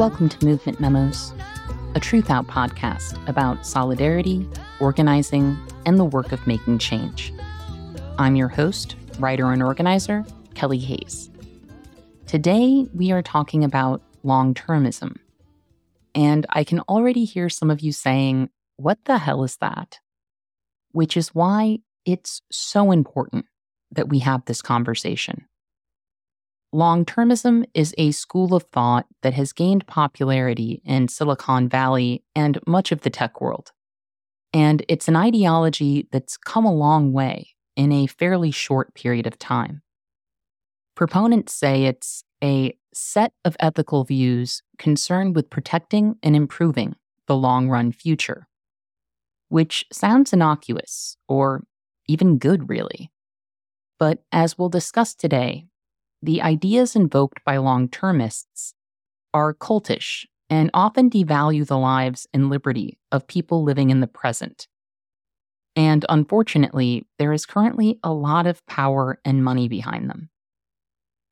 [0.00, 1.34] Welcome to Movement Memos,
[1.94, 4.48] a Truthout podcast about solidarity,
[4.80, 7.34] organizing, and the work of making change.
[8.18, 10.24] I'm your host, writer, and organizer,
[10.54, 11.28] Kelly Hayes.
[12.26, 15.18] Today, we are talking about long termism.
[16.14, 19.98] And I can already hear some of you saying, What the hell is that?
[20.92, 23.44] Which is why it's so important
[23.90, 25.44] that we have this conversation.
[26.72, 32.60] Long termism is a school of thought that has gained popularity in Silicon Valley and
[32.64, 33.72] much of the tech world.
[34.52, 39.38] And it's an ideology that's come a long way in a fairly short period of
[39.38, 39.82] time.
[40.94, 46.94] Proponents say it's a set of ethical views concerned with protecting and improving
[47.26, 48.46] the long run future,
[49.48, 51.64] which sounds innocuous or
[52.06, 53.10] even good, really.
[53.98, 55.66] But as we'll discuss today,
[56.22, 58.74] the ideas invoked by long termists
[59.32, 64.66] are cultish and often devalue the lives and liberty of people living in the present.
[65.76, 70.30] And unfortunately, there is currently a lot of power and money behind them.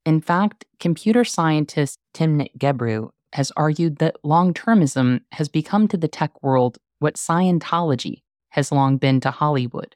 [0.06, 6.08] In fact, computer scientist Timnit Gebru has argued that long termism has become to the
[6.08, 9.94] tech world what Scientology has long been to Hollywood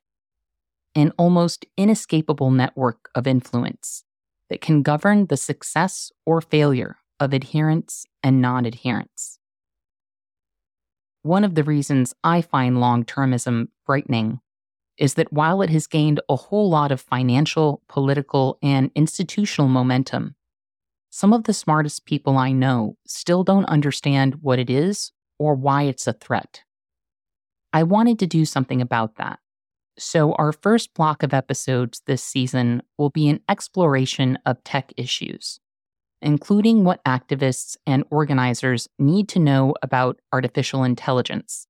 [0.94, 4.04] an almost inescapable network of influence
[4.52, 9.38] that can govern the success or failure of adherents and non adherents.
[11.22, 14.40] One of the reasons I find long termism frightening
[14.98, 20.34] is that while it has gained a whole lot of financial, political, and institutional momentum,
[21.08, 25.84] some of the smartest people I know still don't understand what it is or why
[25.84, 26.60] it's a threat.
[27.72, 29.38] I wanted to do something about that.
[29.98, 35.60] So, our first block of episodes this season will be an exploration of tech issues,
[36.22, 41.66] including what activists and organizers need to know about artificial intelligence,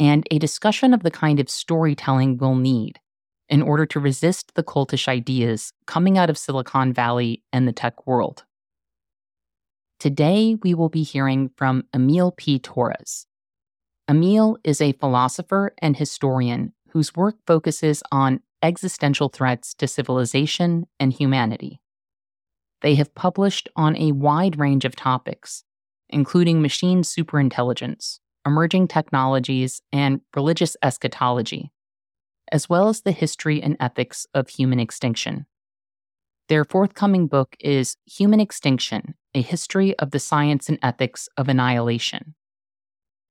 [0.00, 2.98] and a discussion of the kind of storytelling we'll need
[3.48, 8.06] in order to resist the cultish ideas coming out of Silicon Valley and the tech
[8.06, 8.44] world.
[10.00, 12.58] Today, we will be hearing from Émile P.
[12.58, 13.26] Torres.
[14.08, 21.12] Émile is a philosopher and historian whose work focuses on existential threats to civilization and
[21.12, 21.80] humanity.
[22.82, 25.64] They have published on a wide range of topics,
[26.08, 31.72] including machine superintelligence, emerging technologies, and religious eschatology,
[32.50, 35.46] as well as the history and ethics of human extinction.
[36.48, 42.34] Their forthcoming book is Human Extinction A History of the Science and Ethics of Annihilation.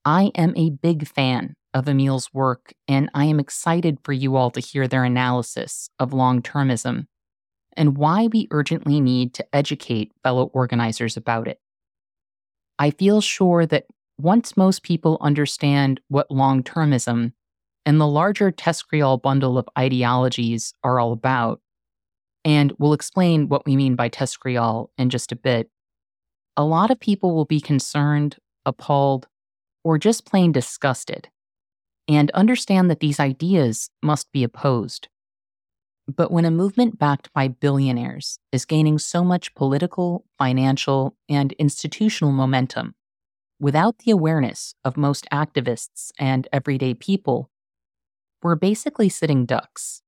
[0.05, 4.51] I am a big fan of Émile's work, and I am excited for you all
[4.51, 7.05] to hear their analysis of long termism
[7.75, 11.59] and why we urgently need to educate fellow organizers about it.
[12.79, 13.85] I feel sure that
[14.17, 17.33] once most people understand what long termism
[17.85, 21.61] and the larger TESCREAL bundle of ideologies are all about,
[22.43, 25.69] and we'll explain what we mean by TESCREAL in just a bit,
[26.55, 29.27] a lot of people will be concerned, appalled,
[29.83, 31.29] or just plain disgusted
[32.07, 35.07] and understand that these ideas must be opposed.
[36.07, 42.31] But when a movement backed by billionaires is gaining so much political, financial, and institutional
[42.31, 42.95] momentum
[43.59, 47.49] without the awareness of most activists and everyday people,
[48.41, 50.01] we're basically sitting ducks.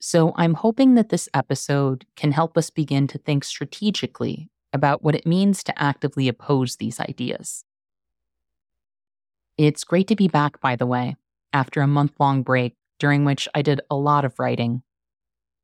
[0.00, 5.16] So I'm hoping that this episode can help us begin to think strategically about what
[5.16, 7.64] it means to actively oppose these ideas.
[9.58, 11.16] It's great to be back, by the way,
[11.52, 14.82] after a month long break during which I did a lot of writing.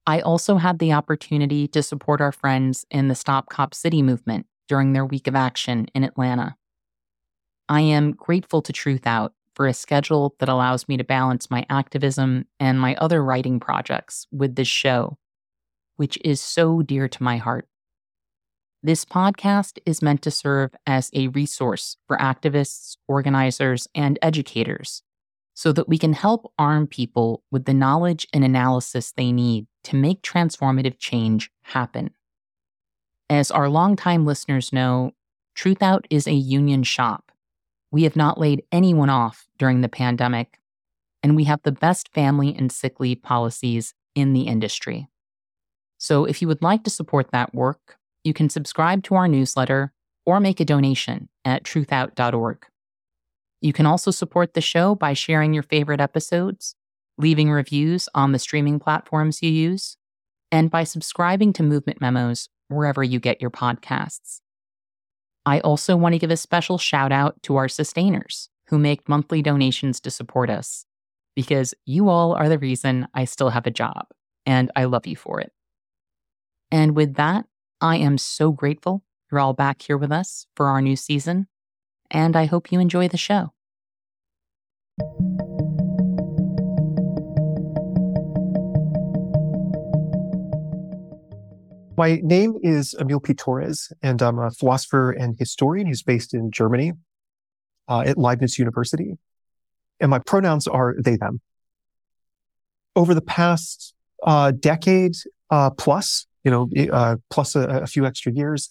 [0.05, 4.47] I also had the opportunity to support our friends in the Stop Cop City movement
[4.69, 6.57] during their week of action in Atlanta.
[7.69, 12.47] I am grateful to Truthout for a schedule that allows me to balance my activism
[12.59, 15.19] and my other writing projects with this show,
[15.95, 17.69] which is so dear to my heart.
[18.87, 25.03] This podcast is meant to serve as a resource for activists, organizers, and educators
[25.55, 29.97] so that we can help arm people with the knowledge and analysis they need to
[29.97, 32.11] make transformative change happen.
[33.31, 35.13] As our longtime listeners know,
[35.57, 37.33] Truthout is a union shop.
[37.91, 40.59] We have not laid anyone off during the pandemic,
[41.23, 45.09] and we have the best family and sick leave policies in the industry.
[45.97, 49.93] So if you would like to support that work, you can subscribe to our newsletter
[50.27, 52.67] or make a donation at truthout.org.
[53.61, 56.75] You can also support the show by sharing your favorite episodes,
[57.19, 59.97] leaving reviews on the streaming platforms you use,
[60.51, 64.41] and by subscribing to Movement Memos wherever you get your podcasts.
[65.47, 69.43] I also want to give a special shout out to our sustainers who make monthly
[69.43, 70.87] donations to support us,
[71.37, 74.07] because you all are the reason I still have a job,
[74.47, 75.53] and I love you for it.
[76.71, 77.45] And with that,
[77.85, 81.49] I am so grateful you're all back here with us for our new season,
[82.11, 83.53] and I hope you enjoy the show.
[91.99, 93.35] My name is Émile P.
[93.35, 96.95] Torres, and I'm a philosopher and historian who's based in Germany
[97.87, 99.19] uh, at Leibniz University.
[100.01, 101.43] And my pronouns are they, them.
[102.97, 103.93] Over the past
[104.23, 105.17] uh, decade
[105.51, 108.69] uh, plus, you know, uh, plus a, a few extra years,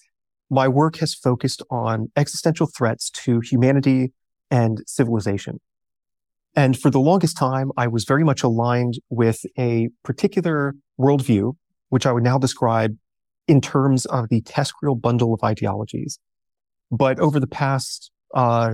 [0.50, 4.14] my work has focused on existential threats to humanity
[4.52, 5.60] and civilization.
[6.56, 11.56] And for the longest time, I was very much aligned with a particular worldview,
[11.90, 12.96] which I would now describe
[13.48, 16.20] in terms of the TESCREAL bundle of ideologies.
[16.92, 18.74] But over the past uh,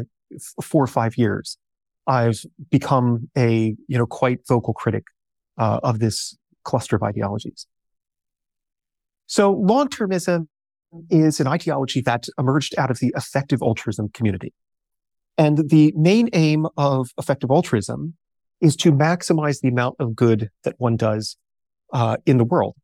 [0.62, 1.57] four or five years,
[2.06, 5.06] I've become a you know quite vocal critic
[5.57, 7.68] uh, of this cluster of ideologies.
[9.29, 10.47] So long-termism
[11.11, 14.53] is an ideology that emerged out of the effective altruism community.
[15.37, 18.15] And the main aim of effective altruism
[18.59, 21.37] is to maximize the amount of good that one does
[21.93, 22.75] uh, in the world.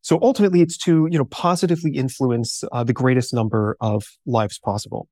[0.00, 5.08] So ultimately, it's to you know positively influence uh, the greatest number of lives possible.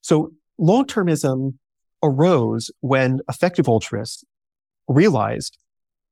[0.00, 1.58] So long-termism
[2.02, 4.24] arose when effective altruists
[4.88, 5.58] realized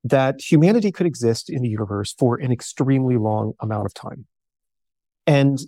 [0.05, 4.27] that humanity could exist in the universe for an extremely long amount of time.
[5.27, 5.59] And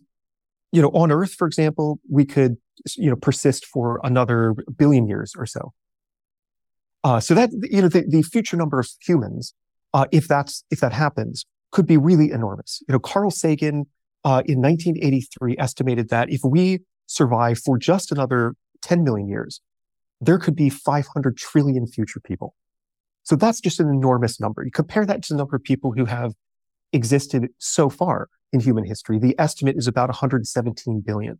[0.72, 2.56] you know, on Earth, for example, we could
[2.96, 5.72] you know persist for another billion years or so.
[7.04, 9.54] Uh, so that you know the, the future number of humans,
[9.92, 12.82] uh, if that's if that happens, could be really enormous.
[12.88, 13.86] You know, Carl Sagan
[14.24, 19.60] uh, in 1983 estimated that if we survive for just another 10 million years,
[20.20, 22.54] there could be 500 trillion future people.
[23.24, 24.64] So that's just an enormous number.
[24.64, 26.32] You compare that to the number of people who have
[26.92, 29.18] existed so far in human history.
[29.18, 31.38] The estimate is about 117 billion.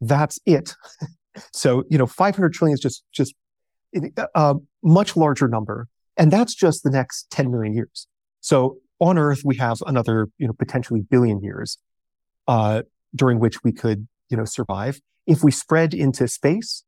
[0.00, 0.74] That's it.
[1.52, 3.34] so, you know, 500 trillion is just, just
[4.34, 5.88] a much larger number.
[6.16, 8.06] And that's just the next 10 million years.
[8.40, 11.78] So on Earth, we have another, you know, potentially billion years
[12.46, 12.82] uh,
[13.14, 15.00] during which we could, you know, survive.
[15.26, 16.84] If we spread into space,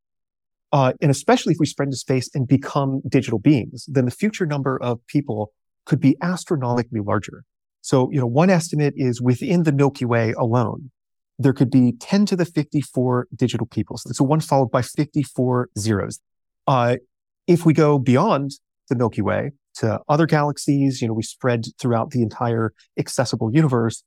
[0.71, 4.45] uh, and especially if we spread into space and become digital beings, then the future
[4.45, 5.51] number of people
[5.85, 7.43] could be astronomically larger.
[7.81, 10.91] So, you know, one estimate is within the Milky Way alone,
[11.39, 13.97] there could be 10 to the 54 digital people.
[13.97, 16.19] So it's a one followed by 54 zeros.
[16.65, 16.97] Uh,
[17.45, 18.51] if we go beyond
[18.89, 21.01] the Milky Way, to other galaxies.
[21.01, 24.03] You know, we spread throughout the entire accessible universe.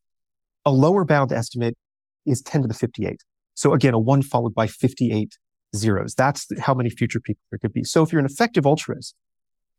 [0.65, 1.77] A lower bound estimate
[2.27, 3.23] is 10 to the 58.
[3.55, 5.39] So again, a one followed by 58
[5.75, 6.15] zeros.
[6.15, 7.85] That's how many future people there could be.
[7.85, 9.15] So if you're an effective altruist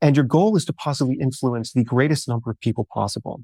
[0.02, 3.44] and your goal is to possibly influence the greatest number of people possible,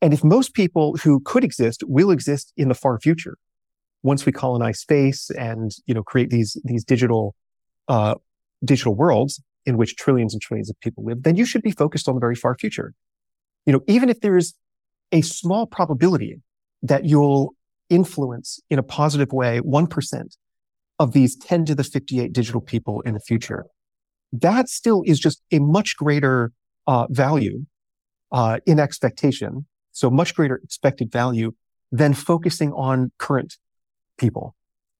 [0.00, 3.36] and if most people who could exist will exist in the far future,
[4.02, 7.34] once we colonize space and you know create these these digital
[7.88, 8.14] uh,
[8.64, 12.08] digital worlds, in which trillions and trillions of people live, then you should be focused
[12.08, 12.94] on the very far future.
[13.66, 14.54] You know, even if there's
[15.12, 16.40] a small probability
[16.82, 17.54] that you'll
[17.88, 20.36] influence in a positive way 1%
[21.00, 23.64] of these 10 to the 58 digital people in the future,
[24.32, 26.52] that still is just a much greater
[26.86, 27.64] uh, value
[28.30, 29.66] uh, in expectation.
[29.92, 31.52] So much greater expected value
[31.90, 33.56] than focusing on current
[34.18, 34.54] people,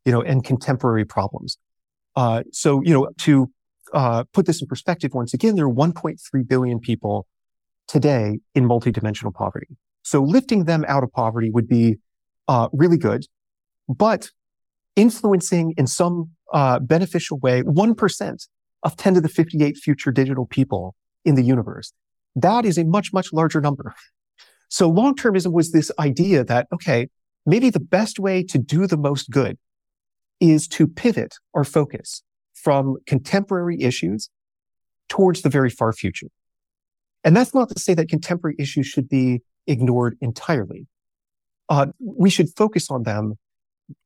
[0.05, 1.59] you know, and contemporary problems.
[2.17, 3.51] Uh, so, you know, to
[3.93, 7.27] uh, put this in perspective, once again, there are 1.3 billion people
[7.87, 9.77] today in multidimensional poverty.
[10.03, 11.97] So lifting them out of poverty would be
[12.49, 13.27] uh, really good,
[13.87, 14.31] but
[14.97, 18.49] influencing in some uh, beneficial way 1%
[18.83, 20.95] of 10 to the 58 future digital people
[21.25, 21.93] in the universe.
[22.35, 23.95] That is a much, much larger number.
[24.69, 27.09] So long-termism was this idea that, okay,
[27.45, 29.59] maybe the best way to do the most good
[30.39, 32.23] is to pivot our focus
[32.55, 34.31] from contemporary issues
[35.09, 36.29] towards the very far future.
[37.25, 40.87] And that's not to say that contemporary issues should be ignored entirely.
[41.69, 43.35] Uh, we should focus on them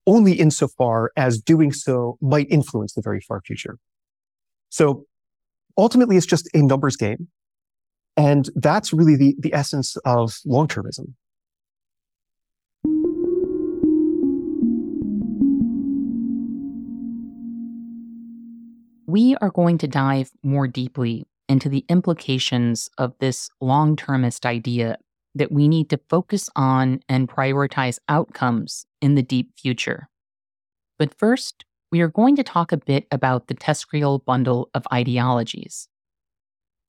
[0.07, 3.79] only insofar as doing so might influence the very far future.
[4.71, 5.07] So
[5.77, 7.29] ultimately, it's just a numbers game.
[8.17, 11.15] And that's really the, the essence of long termism.
[19.15, 24.97] we are going to dive more deeply into the implications of this long termist idea
[25.35, 30.09] that we need to focus on and prioritize outcomes in the deep future.
[30.99, 35.89] But first, we are going to talk a bit about the TESCREAL bundle of ideologies.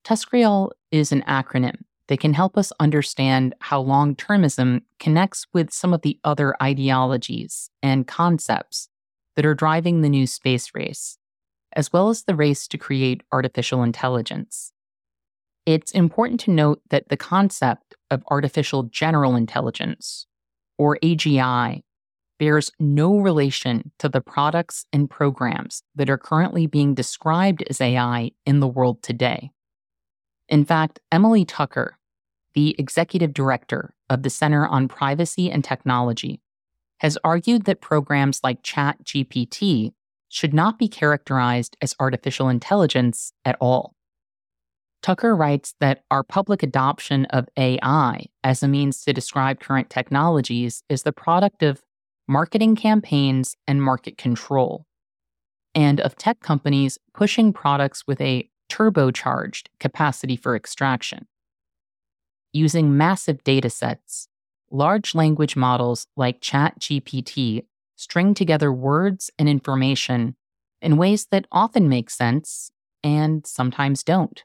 [0.04, 5.94] TESCREAL is an acronym that can help us understand how long termism connects with some
[5.94, 8.90] of the other ideologies and concepts
[9.36, 11.18] that are driving the new space race,
[11.74, 14.72] as well as the race to create artificial intelligence.
[15.66, 20.28] It's important to note that the concept of artificial general intelligence,
[20.78, 21.82] or AGI,
[22.38, 28.32] bears no relation to the products and programs that are currently being described as AI
[28.46, 29.52] in the world today.
[30.48, 31.98] In fact, Emily Tucker,
[32.54, 36.42] the executive director of the Center on Privacy and Technology,
[37.00, 39.94] has argued that programs like ChatGPT
[40.30, 43.95] should not be characterized as artificial intelligence at all.
[45.06, 50.82] Tucker writes that our public adoption of AI as a means to describe current technologies
[50.90, 51.84] is the product of
[52.28, 54.88] marketing campaigns and market control,
[55.76, 61.28] and of tech companies pushing products with a turbocharged capacity for extraction.
[62.52, 64.28] Using massive data sets,
[64.72, 70.36] large language models like ChatGPT string together words and information
[70.82, 72.72] in ways that often make sense
[73.04, 74.44] and sometimes don't.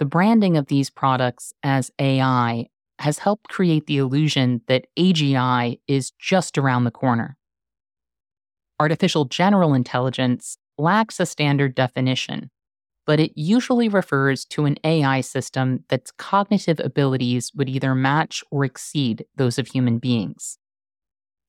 [0.00, 2.68] The branding of these products as AI
[3.00, 7.36] has helped create the illusion that AGI is just around the corner.
[8.80, 12.50] Artificial general intelligence lacks a standard definition,
[13.04, 18.64] but it usually refers to an AI system that's cognitive abilities would either match or
[18.64, 20.56] exceed those of human beings.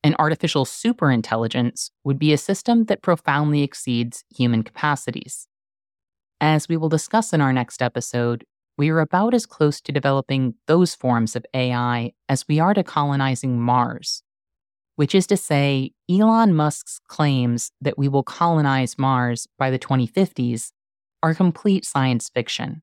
[0.04, 5.48] An artificial superintelligence would be a system that profoundly exceeds human capacities.
[6.44, 8.46] As we will discuss in our next episode,
[8.76, 12.84] we are about as close to developing those forms of AI as we are to
[12.84, 14.24] colonizing Mars.
[14.96, 20.72] Which is to say, Elon Musk's claims that we will colonize Mars by the 2050s
[21.22, 22.82] are complete science fiction.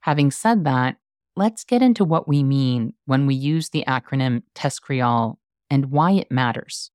[0.00, 0.96] Having said that,
[1.36, 5.38] let's get into what we mean when we use the acronym TESCREAL
[5.70, 6.90] and why it matters.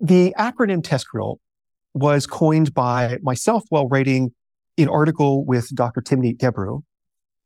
[0.00, 1.38] The acronym TESCREAL
[1.92, 4.32] was coined by myself while writing
[4.78, 6.00] an article with Dr.
[6.00, 6.82] Timnit Gebru,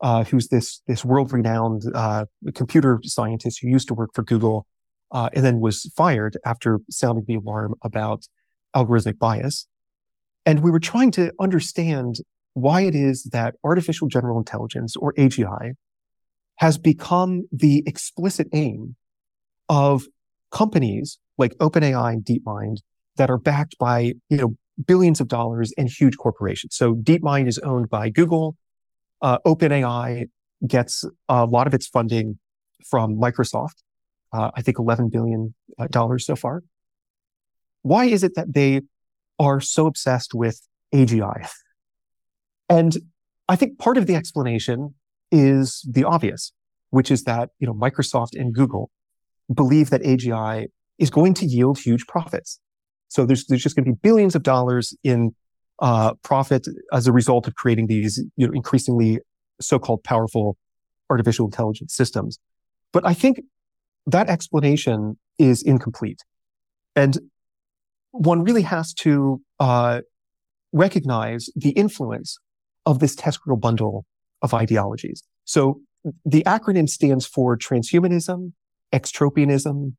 [0.01, 4.67] uh, who's this this world renowned uh, computer scientist who used to work for Google
[5.11, 8.29] uh, and then was fired after sounding the alarm about
[8.77, 9.67] algorithmic bias.
[10.47, 12.17] And we were trying to understand
[12.53, 15.73] why it is that artificial general intelligence or AGI
[16.57, 18.95] has become the explicit aim
[19.69, 20.05] of
[20.53, 22.79] companies like OpenAI and DeepMind
[23.17, 26.77] that are backed by, you know, billions of dollars and huge corporations.
[26.77, 28.57] So DeepMind is owned by Google.
[29.23, 30.29] Uh, OpenAI
[30.67, 32.39] gets a lot of its funding
[32.89, 33.83] from Microsoft.
[34.33, 36.63] Uh, I think $11 billion uh, so far.
[37.83, 38.83] Why is it that they
[39.39, 40.61] are so obsessed with
[40.93, 41.49] AGI?
[42.69, 42.97] And
[43.49, 44.95] I think part of the explanation
[45.31, 46.53] is the obvious,
[46.91, 48.91] which is that, you know, Microsoft and Google
[49.53, 52.61] believe that AGI is going to yield huge profits.
[53.09, 55.35] So there's, there's just going to be billions of dollars in
[55.81, 59.21] uh, profit as a result of creating these you know, increasingly
[59.61, 60.57] so-called powerful
[61.11, 62.39] artificial intelligence systems.
[62.93, 63.41] But I think
[64.07, 66.21] that explanation is incomplete.
[66.95, 67.19] And
[68.13, 70.03] one really has to uh,
[70.73, 72.39] recognize the influence
[72.87, 74.07] of this TESCREAL bundle
[74.43, 75.23] of ideologies.
[75.45, 75.81] So
[76.25, 78.53] the acronym stands for transhumanism,
[78.93, 79.95] extropianism,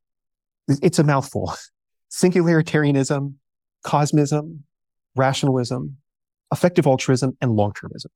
[0.68, 1.54] it's a mouthful.
[2.12, 3.34] Singularitarianism,
[3.86, 4.60] cosmism,
[5.16, 5.98] rationalism,
[6.52, 8.08] effective altruism, and long-termism.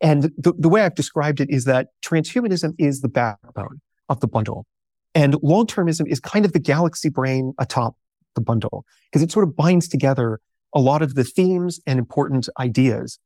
[0.00, 4.28] And the, the way I've described it is that transhumanism is the backbone of the
[4.28, 4.66] bundle.
[5.14, 7.96] And long-termism is kind of the galaxy brain atop
[8.34, 10.40] the bundle because it sort of binds together
[10.74, 13.18] a lot of the themes and important ideas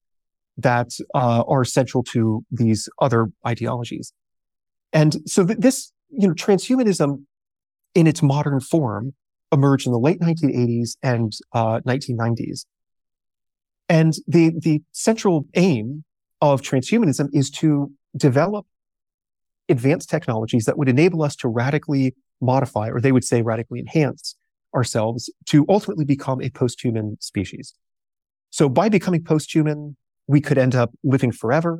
[0.56, 4.12] that uh, are central to these other ideologies.
[4.92, 7.24] And so th- this, you know, transhumanism
[7.94, 9.14] in its modern form
[9.52, 12.64] emerged in the late 1980s and uh, 1990s.
[13.88, 16.04] And the, the central aim
[16.40, 18.66] of transhumanism is to develop
[19.68, 24.36] advanced technologies that would enable us to radically modify, or they would say radically enhance
[24.74, 27.74] ourselves to ultimately become a post-human species.
[28.50, 31.78] So by becoming post-human, we could end up living forever.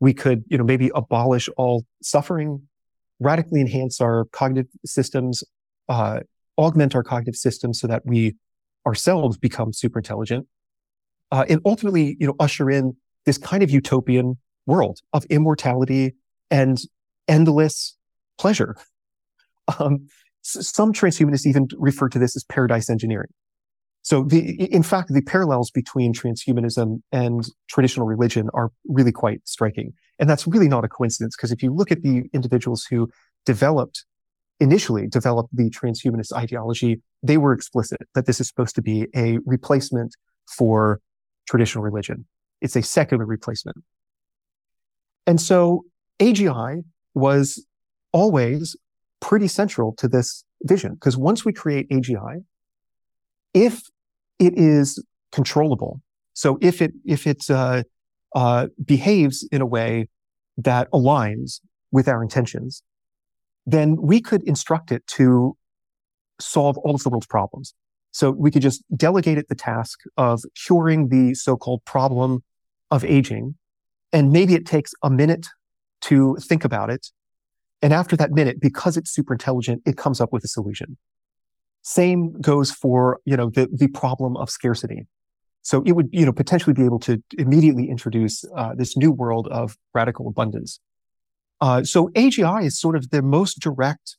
[0.00, 2.62] We could, you know, maybe abolish all suffering
[3.22, 5.44] radically enhance our cognitive systems,
[5.88, 6.20] uh,
[6.58, 8.36] augment our cognitive systems so that we
[8.86, 10.46] ourselves become super intelligent,
[11.30, 14.36] uh, and ultimately, you know, usher in this kind of utopian
[14.66, 16.14] world of immortality
[16.50, 16.82] and
[17.28, 17.96] endless
[18.38, 18.76] pleasure.
[19.78, 20.08] Um,
[20.42, 23.28] some transhumanists even refer to this as paradise engineering.
[24.02, 29.92] So the, in fact, the parallels between transhumanism and traditional religion are really quite striking.
[30.18, 33.08] And that's really not a coincidence because if you look at the individuals who
[33.46, 34.04] developed,
[34.58, 39.38] initially developed the transhumanist ideology, they were explicit that this is supposed to be a
[39.46, 40.16] replacement
[40.48, 41.00] for
[41.48, 42.26] traditional religion.
[42.60, 43.78] It's a secular replacement.
[45.28, 45.84] And so
[46.18, 47.64] AGI was
[48.12, 48.76] always
[49.20, 52.44] pretty central to this vision because once we create AGI,
[53.54, 53.82] if
[54.46, 56.00] it is controllable,
[56.34, 57.82] so if it if it uh,
[58.34, 60.08] uh, behaves in a way
[60.56, 62.82] that aligns with our intentions,
[63.66, 65.56] then we could instruct it to
[66.40, 67.74] solve all of the world's problems.
[68.10, 72.42] So we could just delegate it the task of curing the so-called problem
[72.90, 73.54] of aging.
[74.12, 75.46] And maybe it takes a minute
[76.02, 77.06] to think about it
[77.82, 80.96] and after that minute, because it's super intelligent, it comes up with a solution.
[81.82, 85.06] Same goes for, you know, the, the problem of scarcity.
[85.62, 89.48] So it would, you know, potentially be able to immediately introduce uh, this new world
[89.48, 90.80] of radical abundance.
[91.60, 94.16] Uh, so AGI is sort of the most direct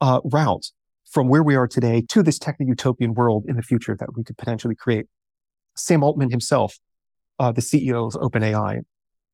[0.00, 0.66] uh, route
[1.10, 4.36] from where we are today to this techno-utopian world in the future that we could
[4.38, 5.06] potentially create.
[5.76, 6.78] Sam Altman himself,
[7.38, 8.80] uh, the CEO of OpenAI,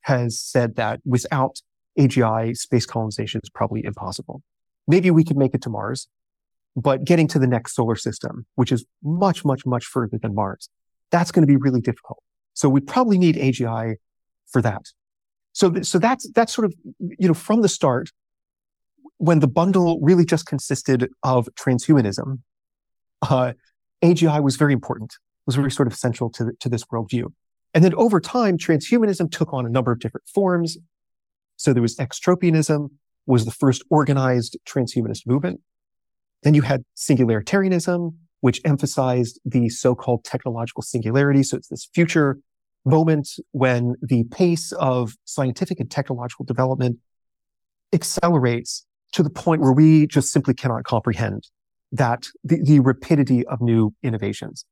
[0.02, 1.60] has said that without
[1.98, 4.42] AGI space colonization is probably impossible.
[4.88, 6.08] Maybe we could make it to Mars,
[6.76, 10.68] but getting to the next solar system, which is much, much, much further than Mars,
[11.10, 12.22] that's going to be really difficult.
[12.54, 13.96] So we probably need AGI
[14.50, 14.82] for that.
[15.52, 18.10] So, so that's, that's sort of, you know, from the start,
[19.18, 22.40] when the bundle really just consisted of transhumanism,
[23.22, 23.52] uh,
[24.02, 25.14] AGI was very important,
[25.46, 27.32] was very sort of central to, to this worldview.
[27.74, 30.76] And then over time, transhumanism took on a number of different forms.
[31.56, 32.90] So there was extropianism,
[33.26, 35.60] was the first organized transhumanist movement.
[36.42, 41.42] Then you had singularitarianism, which emphasized the so-called technological singularity.
[41.42, 42.38] So it's this future
[42.84, 46.98] moment when the pace of scientific and technological development
[47.92, 51.44] accelerates to the point where we just simply cannot comprehend
[51.92, 54.64] that the, the rapidity of new innovations.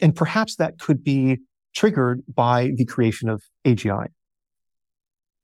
[0.00, 1.38] And perhaps that could be
[1.74, 4.06] triggered by the creation of AGI.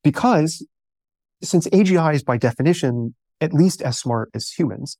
[0.03, 0.65] Because
[1.41, 4.97] since AGI is by definition at least as smart as humans,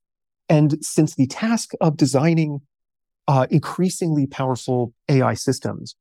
[0.50, 2.60] and since the task of designing
[3.28, 5.94] uh, increasingly powerful AI systems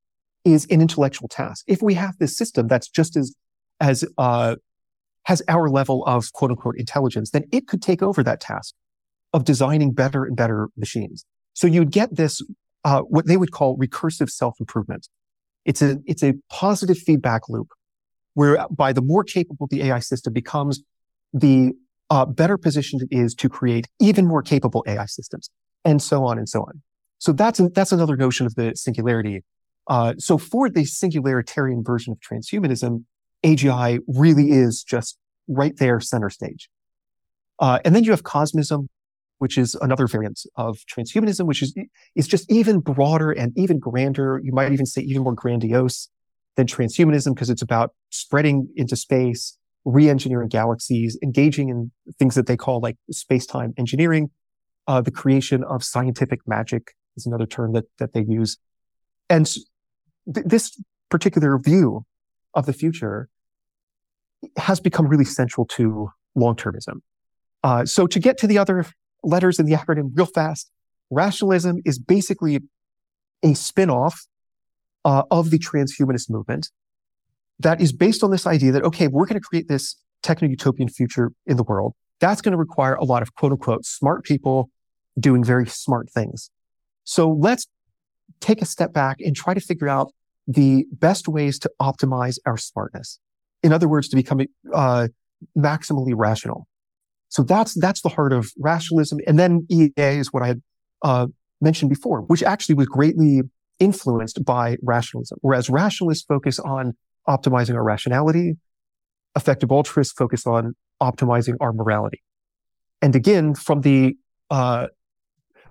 [0.44, 3.36] is an intellectual task, if we have this system that's just as
[3.80, 4.56] as uh,
[5.24, 8.74] has our level of quote unquote intelligence, then it could take over that task
[9.32, 11.24] of designing better and better machines.
[11.54, 12.42] So you'd get this
[12.84, 15.08] uh, what they would call recursive self improvement.
[15.64, 17.70] It's a it's a positive feedback loop
[18.34, 20.82] whereby the more capable the AI system becomes,
[21.34, 21.74] the
[22.10, 25.50] uh, better positioned it is to create even more capable AI systems,
[25.86, 26.82] and so on and so on.
[27.20, 29.44] So that's that's another notion of the singularity.
[29.88, 33.04] Uh, so for the singularitarian version of transhumanism,
[33.44, 35.18] AGI really is just
[35.48, 36.70] right there, center stage.
[37.60, 38.88] Uh, and then you have cosmism,
[39.40, 41.76] which is another variant of transhumanism, which is
[42.16, 44.40] is just even broader and even grander.
[44.44, 46.10] You might even say even more grandiose
[46.56, 52.58] than transhumanism because it's about spreading into space, re-engineering galaxies, engaging in things that they
[52.58, 54.30] call like space-time engineering.
[54.88, 58.58] Uh, the creation of scientific magic is another term that, that they use.
[59.30, 62.06] And th- this particular view
[62.54, 63.30] of the future
[64.58, 67.02] has become really central to long-termism.
[67.64, 68.86] Uh, so to get to the other
[69.24, 70.72] letters in the acronym real fast,
[71.10, 72.60] rationalism is basically
[73.44, 74.28] a spin-off
[75.06, 76.70] uh, of the transhumanist movement
[77.60, 81.32] that is based on this idea that, okay, we're going to create this techno-utopian future
[81.46, 81.94] in the world.
[82.20, 84.70] That's going to require a lot of quote unquote smart people
[85.20, 86.50] doing very smart things.
[87.04, 87.68] So let's
[88.40, 90.12] take a step back and try to figure out
[90.48, 93.20] the best ways to optimize our smartness.
[93.64, 94.42] In other words, to become
[94.74, 95.08] uh,
[95.58, 96.68] maximally rational.
[97.30, 99.20] So that's that's the heart of rationalism.
[99.28, 100.62] And then EA is what I had
[101.04, 101.28] uh,
[101.62, 103.42] mentioned before, which actually was greatly
[103.80, 105.38] influenced by rationalism.
[105.42, 106.94] Whereas rationalists focus on
[107.28, 108.58] optimizing our rationality,
[109.36, 112.22] effective altruists focus on optimizing our morality.
[113.02, 114.18] And again, from the,
[114.50, 114.88] uh,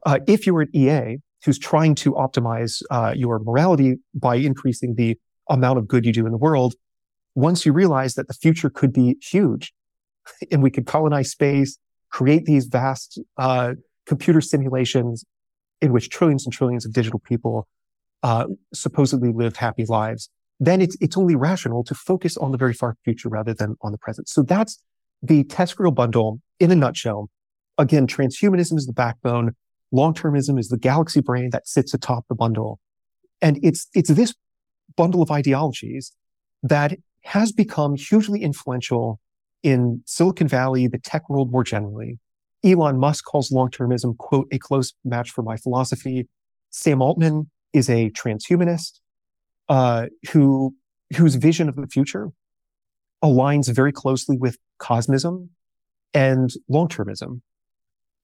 [0.07, 5.19] uh, if you're an EA who's trying to optimize uh, your morality by increasing the
[5.49, 6.75] amount of good you do in the world,
[7.35, 9.73] once you realize that the future could be huge
[10.51, 11.79] and we could colonize space,
[12.11, 13.75] create these vast uh,
[14.07, 15.25] computer simulations
[15.81, 17.69] in which trillions and trillions of digital people
[18.23, 20.29] uh, supposedly live happy lives,
[20.61, 23.93] then it's, it's only rational to focus on the very far future rather than on
[23.93, 24.29] the present.
[24.29, 24.83] So that's
[25.23, 27.31] the TESCREAL bundle in a nutshell.
[27.77, 29.55] Again, transhumanism is the backbone.
[29.93, 32.81] Long-termism is the galaxy brain that sits atop the bundle.
[33.41, 34.35] And it's, it's this
[34.97, 36.13] bundle of ideologies
[36.63, 39.21] that has become hugely influential
[39.63, 42.19] in Silicon Valley, the tech world more generally.
[42.65, 46.29] Elon Musk calls long-termism, quote, a close match for my philosophy.
[46.71, 49.01] Sam Altman is a transhumanist,
[49.69, 50.75] uh, who,
[51.17, 52.31] whose vision of the future
[53.23, 55.49] aligns very closely with cosmism
[56.15, 57.41] and long-termism.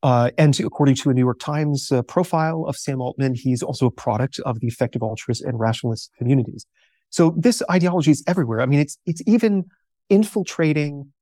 [0.02, 3.86] Uh, and according to a New York Times uh, profile of Sam Altman, he's also
[3.86, 6.66] a product of the effective altruist and rationalist communities.
[7.08, 8.60] So this ideology is everywhere.
[8.60, 9.64] I mean, it's it's even
[10.10, 11.12] infiltrating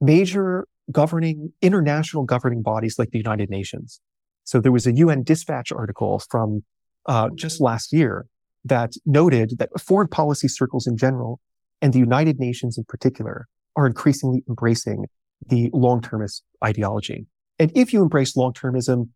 [0.00, 4.00] major governing international governing bodies like the United Nations.
[4.44, 6.64] So there was a UN dispatch article from
[7.06, 8.26] uh, just last year
[8.68, 11.40] that noted that foreign policy circles in general
[11.80, 15.06] and the United Nations in particular are increasingly embracing
[15.46, 17.26] the long-termist ideology.
[17.58, 19.08] And if you embrace long-termism,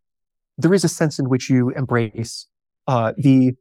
[0.58, 2.46] there is a sense in which you embrace
[2.86, 3.54] uh, the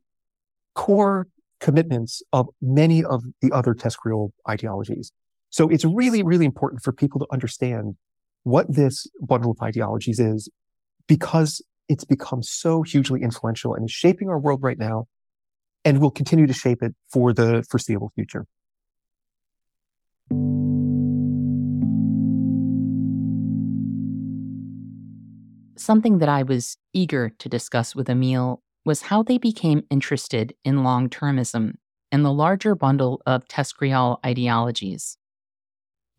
[0.75, 1.27] core
[1.59, 5.11] commitments of many of the other TESCREAL ideologies.
[5.49, 7.95] So it's really, really important for people to understand
[8.43, 10.49] what this bundle of ideologies is
[11.07, 15.07] because it's become so hugely influential and is shaping our world right now
[15.83, 18.45] and will continue to shape it for the foreseeable future.
[25.77, 30.83] Something that I was eager to discuss with Émile was how they became interested in
[30.83, 31.73] long termism
[32.11, 35.17] and the larger bundle of TESCREAL ideologies.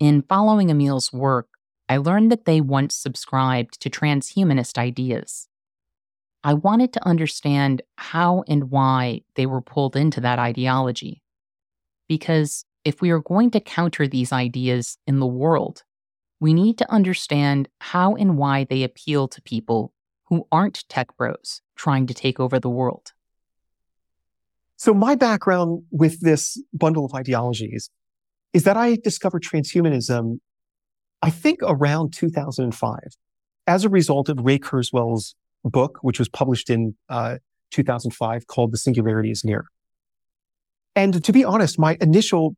[0.00, 1.48] In following Émile's work,
[1.88, 5.48] I learned that they once subscribed to transhumanist ideas.
[6.44, 11.22] I wanted to understand how and why they were pulled into that ideology.
[12.08, 15.84] Because if we are going to counter these ideas in the world,
[16.40, 19.92] we need to understand how and why they appeal to people
[20.24, 23.12] who aren't tech bros trying to take over the world.
[24.76, 27.88] So, my background with this bundle of ideologies
[28.52, 30.40] is that I discovered transhumanism,
[31.22, 32.98] I think around 2005,
[33.68, 37.38] as a result of Ray Kurzweil's book, which was published in uh,
[37.70, 39.66] 2005 called The Singularity is Near.
[40.94, 42.56] And to be honest, my initial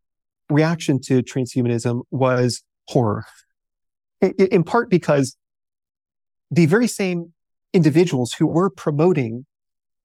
[0.50, 3.24] reaction to transhumanism was horror,
[4.20, 5.36] in part because
[6.50, 7.32] the very same
[7.72, 9.46] individuals who were promoting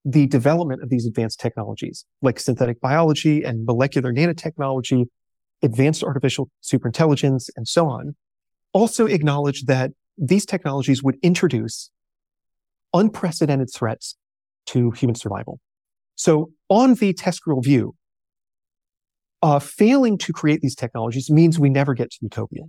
[0.06, 5.06] the development of these advanced technologies, like synthetic biology and molecular nanotechnology,
[5.62, 8.16] advanced artificial superintelligence, and so on,
[8.74, 11.92] also acknowledged that these technologies would introduce
[12.94, 14.16] unprecedented threats
[14.68, 15.60] to human survival.
[16.16, 17.96] So on the TESCREAL view,
[19.42, 22.64] uh, failing to create these technologies means we never get to utopia.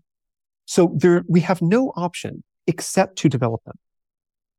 [0.66, 3.74] So there, we have no option except to develop them.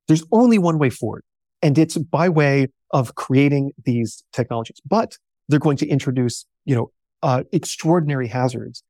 [0.07, 1.23] There's only one way forward,
[1.61, 4.81] and it's by way of creating these technologies.
[4.85, 6.91] But they're going to introduce, you know,
[7.23, 8.83] uh, extraordinary hazards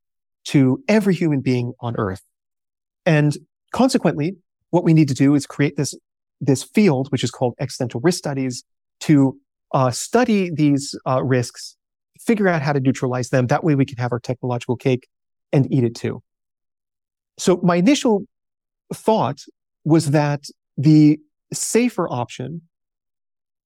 [0.45, 2.23] to every human being on Earth.
[3.05, 3.38] And
[3.71, 4.38] consequently,
[4.71, 5.93] what we need to do is create this
[6.41, 8.63] this field, which is called existential risk studies,
[9.01, 9.39] to
[9.73, 11.77] uh, study these uh, risks,
[12.19, 13.47] figure out how to neutralize them.
[13.47, 15.08] That way we can have our technological cake
[15.54, 16.21] and eat it too.
[17.38, 18.23] So my initial
[18.93, 19.41] thought
[19.86, 20.43] was that
[20.77, 21.19] the
[21.54, 22.62] safer option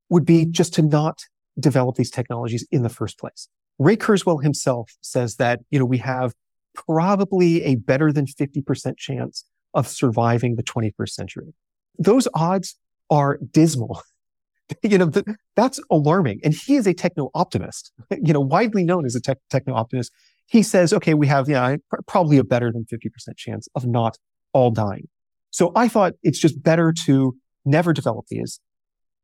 [0.10, 1.20] would be just to not
[1.60, 3.48] develop these technologies in the first place.
[3.80, 6.34] Ray Kurzweil himself says that, you know, we have
[6.74, 11.54] probably a better than 50% chance of surviving the 21st century
[11.98, 12.76] those odds
[13.10, 14.02] are dismal.
[14.84, 16.40] you know, the, that's alarming.
[16.44, 20.12] And he is a techno optimist, you know, widely known as a tech, techno optimist.
[20.48, 21.76] He says, okay, we have, yeah,
[22.08, 24.18] probably a better than 50% chance of not
[24.54, 25.08] all dying.
[25.50, 28.60] So I thought it's just better to never develop these.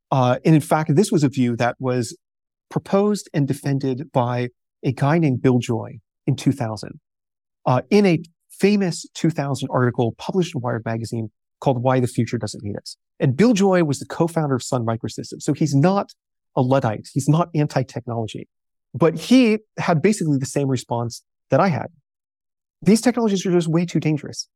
[0.09, 2.17] Uh, and in fact, this was a view that was
[2.69, 4.49] proposed and defended by
[4.83, 6.99] a guy named Bill Joy in 2000
[7.65, 12.63] uh, in a famous 2000 article published in Wired magazine called Why the Future Doesn't
[12.63, 12.97] Need Us.
[13.19, 15.41] And Bill Joy was the co-founder of Sun Microsystems.
[15.43, 16.11] So he's not
[16.55, 17.07] a Luddite.
[17.13, 18.49] He's not anti-technology,
[18.93, 21.87] but he had basically the same response that I had.
[22.81, 24.49] These technologies are just way too dangerous.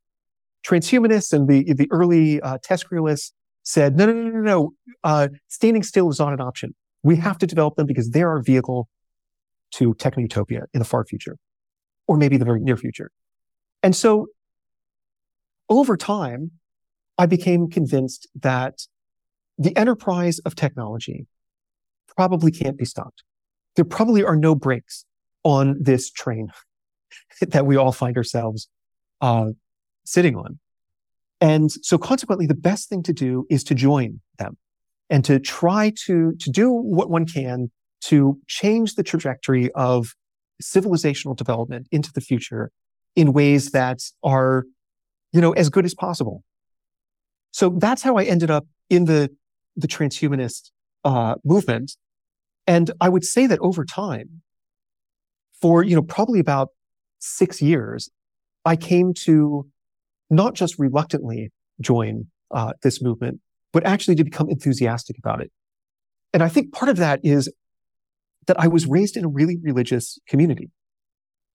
[0.66, 4.72] Transhumanists and the, the early uh, TESCREALists said, no, no, no, no, no.
[5.04, 6.74] Uh, standing still is not an option.
[7.02, 8.88] We have to develop them because they're our vehicle
[9.74, 11.36] to techno utopia in the far future,
[12.08, 13.10] or maybe the very near future.
[13.82, 14.26] And so
[15.68, 16.50] over time,
[17.18, 18.82] I became convinced that
[19.58, 21.26] the enterprise of technology
[22.16, 23.22] probably can't be stopped.
[23.74, 25.04] There probably are no brakes
[25.44, 26.48] on this train
[27.40, 28.68] that we all find ourselves
[29.20, 29.50] uh,
[30.04, 30.58] sitting on.
[31.40, 34.56] And so consequently, the best thing to do is to join them
[35.10, 37.70] and to try to, to do what one can
[38.02, 40.14] to change the trajectory of
[40.62, 42.70] civilizational development into the future
[43.14, 44.64] in ways that are,
[45.32, 46.42] you know, as good as possible.
[47.50, 49.30] So that's how I ended up in the,
[49.76, 50.70] the transhumanist
[51.04, 51.96] uh, movement.
[52.66, 54.42] And I would say that over time,
[55.60, 56.68] for, you know, probably about
[57.18, 58.10] six years,
[58.64, 59.66] I came to
[60.28, 63.40] not just reluctantly join uh, this movement,
[63.72, 65.50] but actually to become enthusiastic about it.
[66.32, 67.50] And I think part of that is
[68.46, 70.70] that I was raised in a really religious community.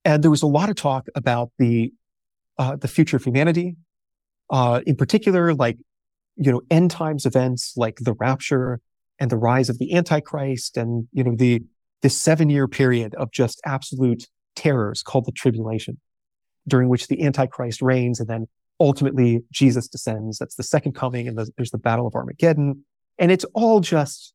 [0.04, 1.94] And there was a lot of talk about the,
[2.58, 3.76] uh, the future of humanity,
[4.52, 5.78] uh, in particular, like,
[6.36, 8.80] you know, end times events like the rapture
[9.20, 11.64] and the rise of the Antichrist and, you know, the,
[12.02, 16.00] this seven year period of just absolute terrors called the tribulation,
[16.68, 18.48] during which the Antichrist reigns and then
[18.80, 20.38] ultimately Jesus descends.
[20.38, 22.84] That's the second coming and the, there's the battle of Armageddon.
[23.20, 24.34] And it's all just,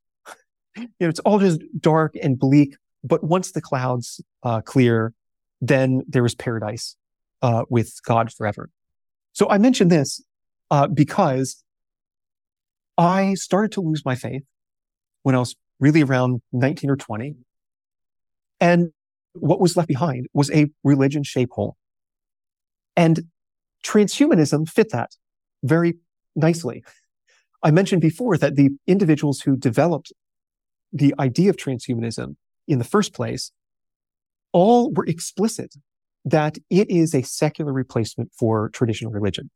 [0.76, 2.76] you know, it's all just dark and bleak.
[3.02, 5.12] But once the clouds uh, clear,
[5.61, 6.96] then there is paradise
[7.42, 8.70] uh, with God forever.
[9.37, 10.22] So I mention this
[10.70, 11.62] uh, because
[12.96, 14.44] I started to lose my faith
[15.25, 17.37] when I was really around 19 or 20.
[18.61, 18.92] And
[19.35, 21.77] what was left behind was a religion shape hole.
[22.96, 23.25] And
[23.85, 25.11] transhumanism fit that
[25.62, 25.99] very
[26.35, 26.83] nicely.
[27.62, 30.14] I mentioned before that the individuals who developed
[30.94, 33.53] the idea of transhumanism in the first place
[34.53, 35.75] all were explicit
[36.27, 39.49] that it is a secular replacement for traditional religion.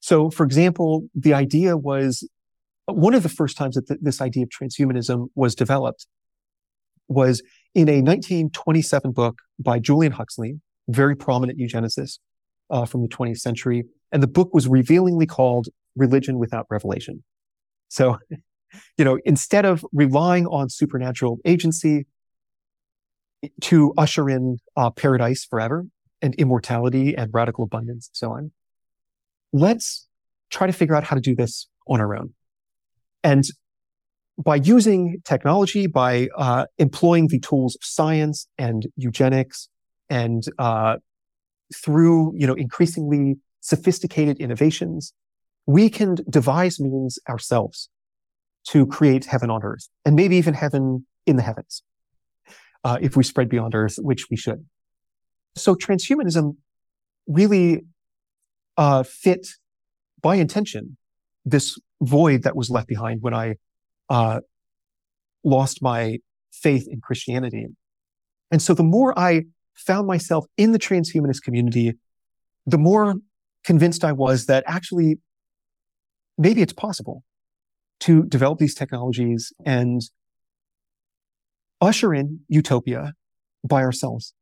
[0.00, 2.26] So, for example, the idea was
[2.86, 6.06] one of the first times that th- this idea of transhumanism was developed
[7.06, 7.42] was
[7.74, 12.18] in a 1927 book by Julian Huxley, very prominent eugenicist,
[12.70, 13.84] uh, from the 20th century.
[14.10, 17.24] And the book was revealingly called Religion Without Revelation.
[17.88, 18.18] So,
[18.96, 22.06] you know, instead of relying on supernatural agency
[23.62, 25.86] to usher in uh, paradise forever
[26.20, 28.50] and immortality and radical abundance and so on,
[29.52, 30.06] let's
[30.50, 32.34] try to figure out how to do this on our own.
[33.22, 33.44] And
[34.36, 39.68] by using technology, by uh, employing the tools of science and eugenics
[40.08, 40.96] and uh,
[41.74, 45.12] through, you know, increasingly sophisticated innovations,
[45.66, 47.90] we can devise means ourselves
[48.68, 51.82] to create heaven on earth and maybe even heaven in the heavens.
[52.84, 54.64] Uh, if we spread beyond earth, which we should.
[55.56, 56.56] So transhumanism
[57.26, 57.82] really
[58.76, 59.48] uh, fit
[60.22, 60.96] by intention
[61.44, 63.56] this void that was left behind when I
[64.08, 64.40] uh,
[65.44, 66.18] lost my
[66.52, 67.66] faith in Christianity.
[68.50, 71.94] And so the more I found myself in the transhumanist community,
[72.66, 73.16] the more
[73.64, 75.18] convinced I was that actually
[76.36, 77.24] maybe it's possible
[78.00, 80.00] to develop these technologies and
[81.80, 83.14] usher in utopia
[83.64, 84.34] by ourselves.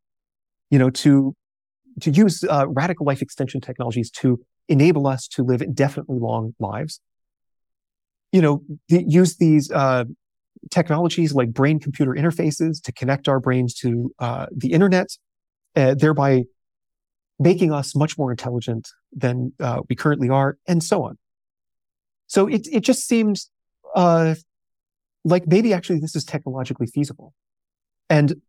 [0.70, 1.34] You know, to
[2.00, 7.00] to use uh, radical life extension technologies to enable us to live indefinitely long lives.
[8.32, 10.04] You know, use these uh,
[10.70, 15.08] technologies like brain computer interfaces to connect our brains to uh, the internet
[15.76, 16.44] uh, thereby
[17.38, 21.18] making us much more intelligent than uh, we currently are, and so on.
[22.26, 23.50] So it it just seems
[23.94, 24.34] uh,
[25.26, 27.34] like maybe actually this is technologically feasible,
[28.08, 28.40] and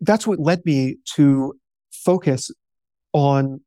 [0.00, 1.54] that's what led me to
[1.92, 2.50] focus
[3.12, 3.60] on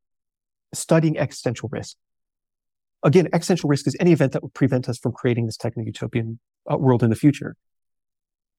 [0.74, 1.96] studying existential risk.
[3.02, 6.38] Again, existential risk is any event that would prevent us from creating this techno utopian
[6.70, 7.56] uh, world in the future.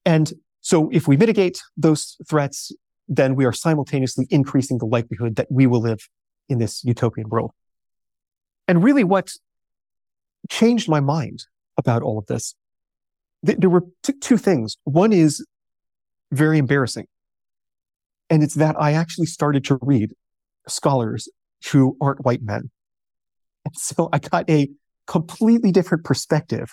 [0.04, 2.72] And so if we mitigate those threats,
[3.08, 6.08] then we are simultaneously increasing the likelihood that we will live
[6.48, 7.52] in this utopian world.
[8.66, 9.32] And really what
[10.50, 11.44] changed my mind
[11.78, 12.54] about all of this,
[13.44, 14.76] th- there were t- two things.
[14.84, 15.44] One is
[16.30, 17.06] very embarrassing.
[18.30, 20.12] And it's that I actually started to read
[20.66, 21.28] scholars
[21.70, 22.70] who aren't white men.
[23.64, 24.68] And so I got a
[25.06, 26.70] completely different perspective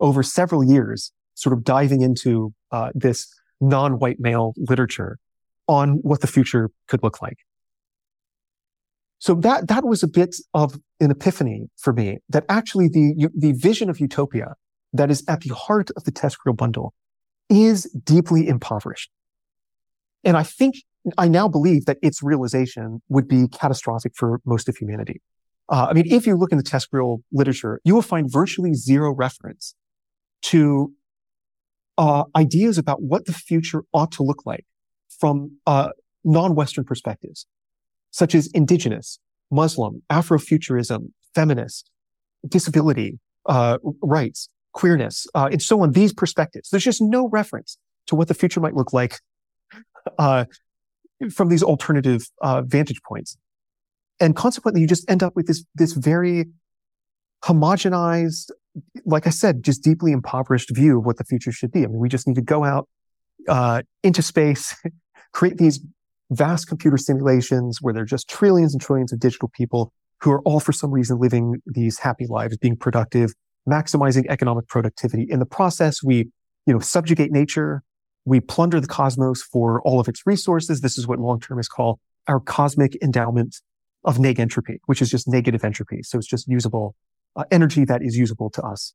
[0.00, 3.26] over several years, sort of diving into uh, this
[3.60, 5.18] non-white male literature
[5.66, 7.38] on what the future could look like.
[9.18, 13.52] So that, that was a bit of an epiphany for me that actually the, the
[13.52, 14.54] vision of utopia
[14.92, 16.94] that is at the heart of the TESCREAL bundle
[17.48, 19.10] is deeply impoverished.
[20.24, 20.76] And I think
[21.16, 25.22] I now believe that its realization would be catastrophic for most of humanity.
[25.70, 29.12] Uh, I mean, if you look in the TESCREAL literature, you will find virtually zero
[29.12, 29.74] reference
[30.42, 30.92] to
[31.98, 34.64] uh, ideas about what the future ought to look like
[35.08, 35.90] from uh,
[36.24, 37.46] non-Western perspectives,
[38.10, 39.18] such as indigenous,
[39.50, 41.90] Muslim, Afrofuturism, feminist,
[42.46, 45.92] disability, uh, rights, queerness, uh, and so on.
[45.92, 46.70] These perspectives.
[46.70, 49.18] There's just no reference to what the future might look like
[50.18, 50.44] uh,
[51.32, 53.36] from these alternative uh, vantage points,
[54.20, 56.46] and consequently, you just end up with this this very
[57.44, 58.50] homogenized,
[59.04, 61.84] like I said, just deeply impoverished view of what the future should be.
[61.84, 62.88] I mean, we just need to go out
[63.48, 64.74] uh, into space,
[65.32, 65.80] create these
[66.30, 70.42] vast computer simulations where there are just trillions and trillions of digital people who are
[70.42, 73.32] all for some reason living these happy lives, being productive,
[73.68, 75.26] maximizing economic productivity.
[75.28, 76.16] In the process, we,
[76.66, 77.82] you know, subjugate nature.
[78.24, 80.80] We plunder the cosmos for all of its resources.
[80.80, 83.56] This is what long-termists call our cosmic endowment
[84.04, 86.02] of negentropy, which is just negative entropy.
[86.02, 86.94] So it's just usable
[87.36, 88.94] uh, energy that is usable to us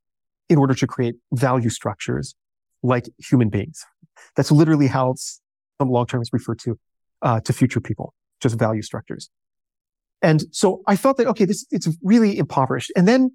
[0.49, 2.35] in order to create value structures
[2.83, 3.85] like human beings.
[4.35, 6.79] That's literally how some long-termists refer to
[7.21, 9.29] uh, to future people, just value structures.
[10.21, 12.91] And so I thought that, okay, this, it's really impoverished.
[12.95, 13.31] And then,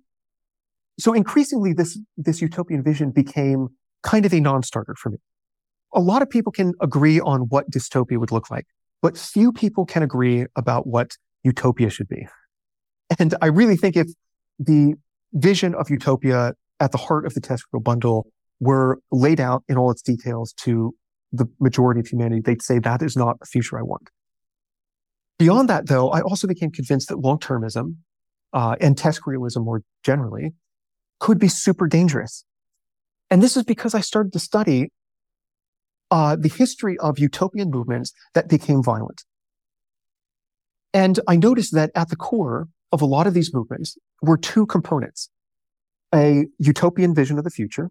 [0.99, 3.69] so increasingly this, this utopian vision became
[4.03, 5.19] kind of a non-starter for me.
[5.95, 8.67] A lot of people can agree on what dystopia would look like,
[9.01, 12.27] but few people can agree about what utopia should be.
[13.19, 14.09] And I really think if
[14.59, 14.95] the
[15.33, 18.27] vision of utopia at the heart of the TESCREAL bundle
[18.61, 20.95] were laid out in all its details to
[21.33, 24.11] the majority of humanity, they'd say that is not a future I want.
[25.39, 27.97] Beyond that, though, I also became convinced that long-termism
[28.53, 30.53] uh, and TESCREALism more generally
[31.19, 32.45] could be super dangerous.
[33.31, 34.91] And this is because I started to study
[36.11, 39.25] uh, the history of utopian movements that became violent.
[40.95, 44.65] And I noticed that at the core of a lot of these movements were two
[44.67, 45.29] components,
[46.15, 47.91] a utopian vision of the future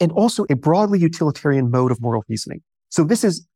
[0.00, 2.62] and also a broadly utilitarian mode of moral reasoning.
[2.88, 3.46] So this is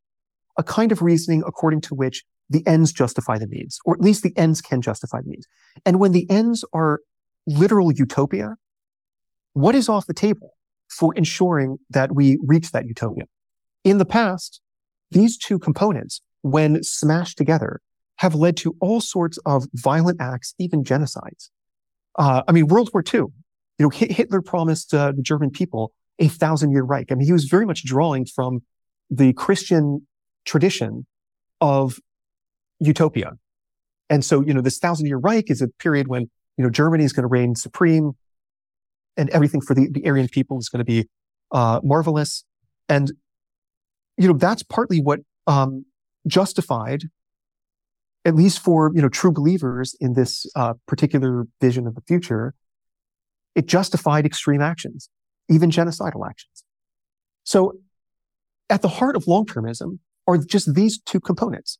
[0.57, 4.21] a kind of reasoning according to which the ends justify the means, or at least
[4.21, 5.47] the ends can justify the means.
[5.85, 6.99] And when the ends are
[7.47, 8.55] literal utopia,
[9.55, 10.53] what is off the table
[10.89, 13.23] for ensuring that we reach that utopia?
[13.85, 14.61] In the past,
[15.11, 17.79] these two components, when smashed together,
[18.17, 21.49] have led to all sorts of violent acts, even genocides.
[22.17, 23.31] Uh, I mean, World War II, you
[23.79, 27.11] know, Hitler promised uh, the German people a thousand year Reich.
[27.11, 28.59] I mean, he was very much drawing from
[29.09, 30.05] the Christian
[30.43, 31.05] tradition
[31.61, 31.97] of
[32.79, 33.31] utopia.
[34.09, 37.05] And so, you know, this thousand year Reich is a period when, you know, Germany
[37.05, 38.13] is going to reign supreme
[39.17, 41.07] and everything for the, the Aryan people is going to be,
[41.51, 42.43] uh, marvelous.
[42.89, 43.11] And,
[44.17, 45.85] you know, that's partly what, um,
[46.27, 47.03] justified,
[48.25, 52.53] at least for, you know, true believers in this, uh, particular vision of the future,
[53.53, 55.09] it justified extreme actions,
[55.49, 56.63] even genocidal actions.
[57.43, 57.73] So
[58.69, 61.77] at the heart of long-termism are just these two components.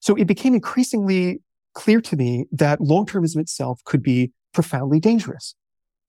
[0.00, 1.40] So it became increasingly
[1.74, 5.54] clear to me that long-termism itself could be profoundly dangerous.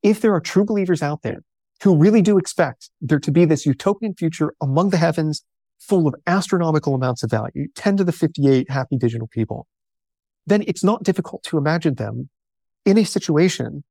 [0.08, 1.43] If there are true believers out there
[1.84, 5.43] who really do expect there to be this utopian future among the heavens
[5.82, 9.67] full of astronomical amounts of value, 10 to the 58 happy digital people,
[10.46, 12.30] then it's not difficult to imagine them
[12.86, 13.84] in a situation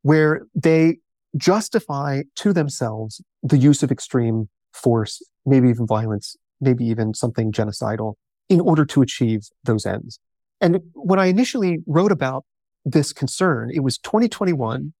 [0.00, 0.96] where they
[1.36, 8.14] justify to themselves the use of extreme force, maybe even violence, maybe even something genocidal
[8.48, 10.20] in order to achieve those ends.
[10.58, 12.46] And when I initially wrote about
[12.86, 14.94] this concern, it was 2021,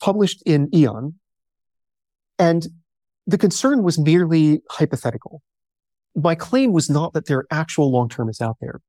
[0.00, 1.14] published in Aeon.
[2.38, 2.66] And
[3.26, 5.42] the concern was merely hypothetical.
[6.14, 8.80] My claim was not that there are actual long termists out there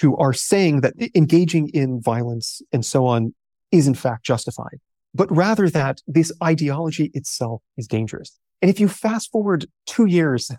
[0.00, 3.34] who are saying that engaging in violence and so on
[3.70, 4.80] is in fact justified,
[5.14, 8.38] but rather that this ideology itself is dangerous.
[8.60, 10.50] And if you fast forward two years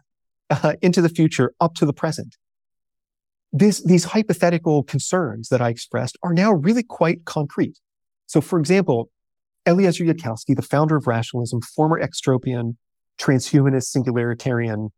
[0.50, 2.38] uh, into the future up to the present,
[3.52, 7.80] this, these hypothetical concerns that I expressed are now really quite concrete.
[8.28, 9.10] So, for example,
[9.66, 12.76] Eliezer Yudkowsky, the founder of rationalism, former extropian,
[13.20, 14.90] transhumanist, singularitarian,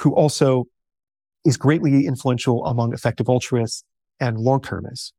[0.00, 0.64] who also
[1.44, 3.84] is greatly influential among effective altruists
[4.20, 5.12] and long-termists.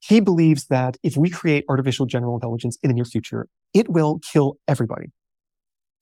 [0.00, 4.20] He believes that if we create artificial general intelligence in the near future, it will
[4.20, 5.06] kill everybody.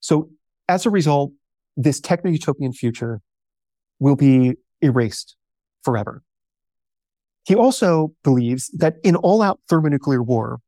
[0.00, 0.30] So
[0.68, 1.32] as a result,
[1.76, 3.20] this techno-utopian future
[3.98, 5.36] will be erased
[5.82, 6.22] forever.
[7.46, 10.60] He also believes that in all-out thermonuclear war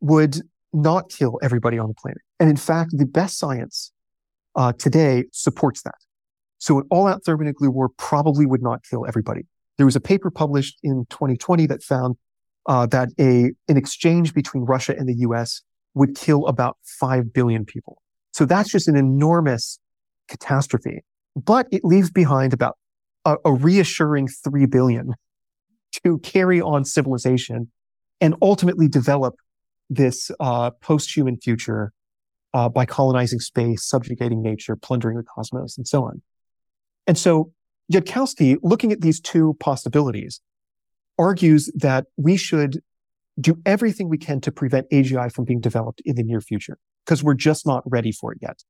[0.00, 0.36] would
[0.72, 2.22] not kill everybody on the planet.
[2.38, 3.92] And in fact, the best science
[4.56, 5.94] uh, today supports that.
[6.58, 9.42] So an all-out thermonuclear war probably would not kill everybody.
[9.78, 12.16] There was a paper published in 2020 that found
[12.66, 15.62] uh, that a an exchange between Russia and the U.S.
[15.94, 18.02] would kill about five billion people.
[18.32, 19.78] So that's just an enormous
[20.28, 21.02] catastrophe.
[21.34, 22.76] But it leaves behind about
[23.24, 25.14] a, a reassuring 3 billion
[26.04, 27.70] to carry on civilization
[28.20, 29.34] and ultimately develop
[29.90, 31.92] this uh, post-human future
[32.54, 36.22] uh, by colonizing space, subjugating nature, plundering the cosmos, and so on.
[37.06, 37.52] And so
[37.92, 40.40] Yudkowsky, looking at these two possibilities,
[41.18, 42.80] argues that we should
[43.40, 47.22] do everything we can to prevent AGI from being developed in the near future because
[47.22, 48.62] we're just not ready for it yet.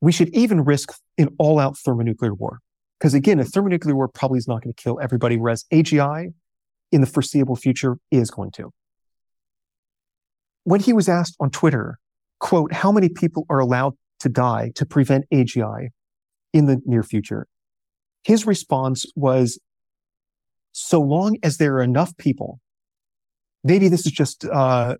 [0.00, 2.60] We should even risk an all-out thermonuclear war
[2.98, 6.32] because again, a thermonuclear war probably is not going to kill everybody, whereas AGI
[6.92, 8.72] in the foreseeable future is going to.
[10.64, 11.98] When he was asked on Twitter,
[12.40, 15.88] quote, how many people are allowed to die to prevent AGI
[16.52, 17.46] in the near future?
[18.22, 19.58] His response was,
[20.72, 22.60] so long as there are enough people,
[23.62, 24.96] maybe this is just, uh,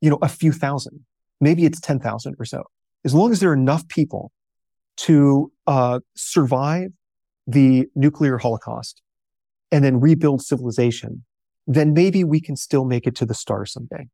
[0.00, 1.04] you know, a few thousand,
[1.40, 2.64] maybe it's 10,000 or so.
[3.04, 4.32] As long as there are enough people
[4.98, 6.90] to uh, survive
[7.46, 9.02] the nuclear holocaust
[9.70, 11.24] and then rebuild civilization,
[11.66, 14.08] then maybe we can still make it to the stars someday.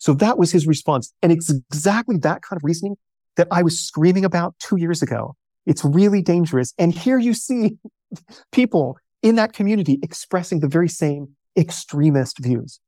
[0.00, 1.12] So that was his response.
[1.22, 2.96] And it's exactly that kind of reasoning
[3.36, 5.36] that I was screaming about two years ago.
[5.66, 6.72] It's really dangerous.
[6.78, 7.76] And here you see
[8.52, 12.80] people in that community expressing the very same extremist views.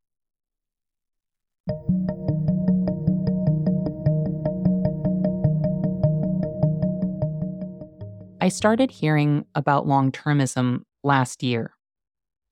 [8.41, 11.75] I started hearing about long termism last year,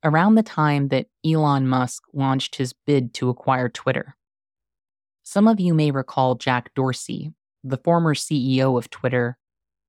[0.05, 4.17] around the time that Elon Musk launched his bid to acquire Twitter.
[5.23, 9.37] Some of you may recall Jack Dorsey, the former CEO of Twitter,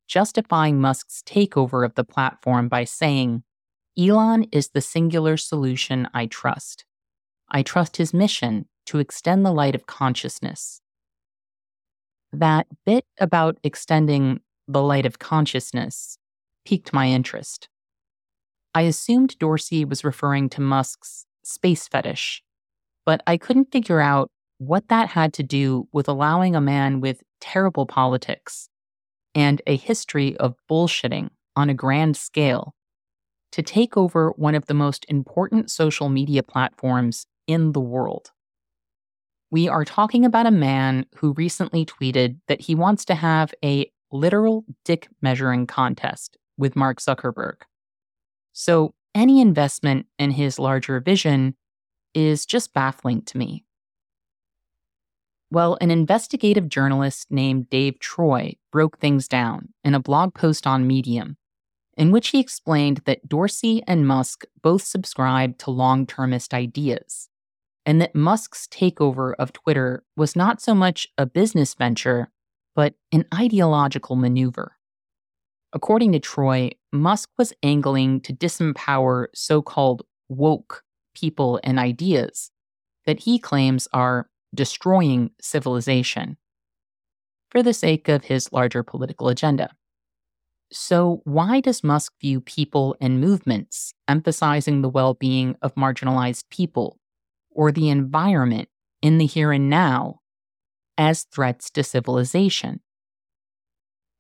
[0.08, 3.44] justifying Musk's takeover of the platform by saying,
[3.98, 6.86] Elon is the singular solution I trust.
[7.50, 10.82] I trust his mission to extend the light of consciousness.
[12.34, 16.18] That bit about extending the light of consciousness
[16.66, 17.68] piqued my interest.
[18.74, 22.42] I assumed Dorsey was referring to Musk's space fetish,
[23.06, 27.24] but I couldn't figure out what that had to do with allowing a man with
[27.40, 28.70] terrible politics
[29.34, 32.76] and a history of bullshitting on a grand scale
[33.52, 38.30] to take over one of the most important social media platforms in the world.
[39.50, 43.92] We are talking about a man who recently tweeted that he wants to have a
[44.12, 47.56] literal dick measuring contest with Mark Zuckerberg.
[48.54, 51.56] So, any investment in his larger vision
[52.14, 53.66] is just baffling to me.
[55.54, 60.88] Well, an investigative journalist named Dave Troy broke things down in a blog post on
[60.88, 61.36] Medium,
[61.98, 67.28] in which he explained that Dorsey and Musk both subscribed to long termist ideas,
[67.86, 72.32] and that Musk's takeover of Twitter was not so much a business venture,
[72.74, 74.78] but an ideological maneuver.
[75.74, 80.84] According to Troy, Musk was angling to disempower so called woke
[81.14, 82.52] people and ideas
[83.06, 86.38] that he claims are destroying civilization
[87.50, 89.72] for the sake of his larger political agenda.
[90.72, 96.98] So, why does Musk view people and movements emphasizing the well being of marginalized people
[97.50, 98.70] or the environment
[99.02, 100.22] in the here and now
[100.98, 102.80] as threats to civilization?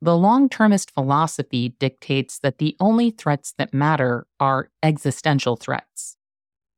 [0.02, 6.18] The long termist philosophy dictates that the only threats that matter are existential threats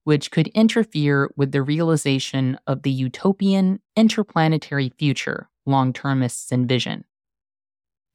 [0.03, 7.05] which could interfere with the realization of the utopian interplanetary future long termists envision.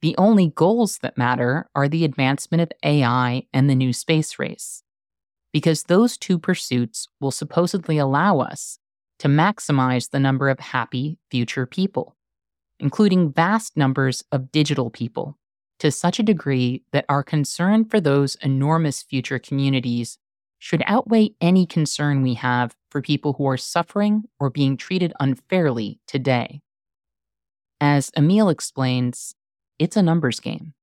[0.01, 4.83] The only goals that matter are the advancement of AI and the new space race,
[5.51, 8.79] because those two pursuits will supposedly allow us
[9.19, 12.15] to maximize the number of happy future people,
[12.79, 15.37] including vast numbers of digital people,
[15.79, 20.17] to such a degree that our concern for those enormous future communities
[20.59, 25.99] should outweigh any concern we have for people who are suffering or being treated unfairly
[26.05, 26.61] today.
[27.81, 29.35] As Émile explains,
[29.79, 30.73] it's a numbers game.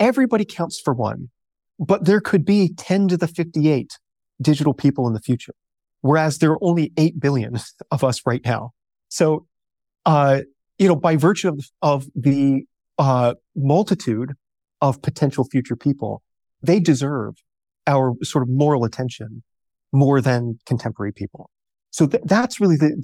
[0.00, 1.28] Everybody counts for one,
[1.78, 3.98] but there could be 10 to the 58
[4.40, 5.54] digital people in the future,
[6.00, 7.56] whereas there are only 8 billion
[7.90, 8.72] of us right now.
[9.08, 9.46] So
[10.06, 10.40] uh,
[10.78, 12.64] you know, by virtue of, of the
[12.98, 14.32] uh, multitude
[14.80, 16.22] of potential future people,
[16.62, 17.34] they deserve
[17.86, 19.42] our sort of moral attention
[19.92, 21.50] more than contemporary people.
[21.90, 22.96] So th- that's really the,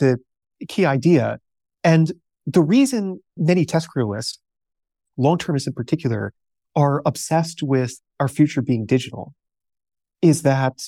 [0.59, 1.39] the key idea.
[1.85, 2.13] And
[2.47, 4.39] the reason many TESCREALists,
[5.17, 6.33] long termists in particular,
[6.75, 9.35] are obsessed with our future being digital
[10.23, 10.83] is that,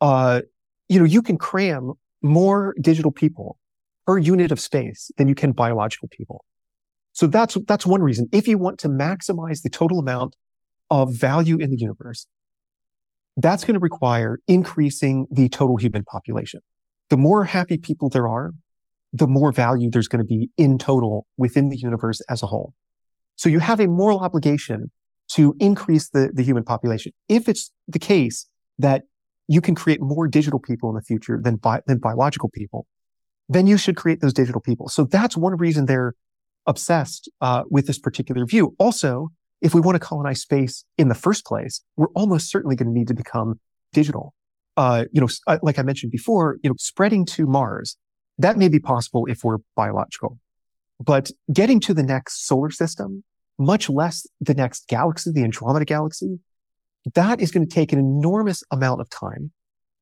[0.00, 0.42] uh,
[0.88, 1.92] you know, you can cram
[2.22, 3.58] more digital people
[4.08, 6.42] per unit of space than you can biological people.
[7.12, 8.26] So that's, that's one reason.
[8.32, 10.34] If you want to maximize the total amount
[10.90, 12.26] of value in the universe,
[13.36, 16.60] that's going to require increasing the total human population.
[17.10, 18.54] The more happy people there are,
[19.12, 22.72] the more value there's going to be in total within the universe as a whole.
[23.36, 24.90] So you have a moral obligation
[25.32, 27.12] to increase the, the human population.
[27.28, 28.48] If it's the case
[28.78, 29.02] that
[29.48, 32.86] you can create more digital people in the future than, bi- than biological people,
[33.48, 34.88] then you should create those digital people.
[34.88, 36.14] So that's one reason they're
[36.66, 38.74] obsessed uh, with this particular view.
[38.78, 39.30] Also,
[39.60, 42.92] if we want to colonize space in the first place, we're almost certainly going to
[42.92, 43.58] need to become
[43.92, 44.34] digital.
[44.76, 47.96] Uh, you know, uh, like I mentioned before, you know, spreading to Mars,
[48.38, 50.38] that may be possible if we're biological.
[51.00, 53.24] But getting to the next solar system,
[53.58, 56.38] much less the next galaxy, the Andromeda galaxy,
[57.14, 59.50] that is going to take an enormous amount of time.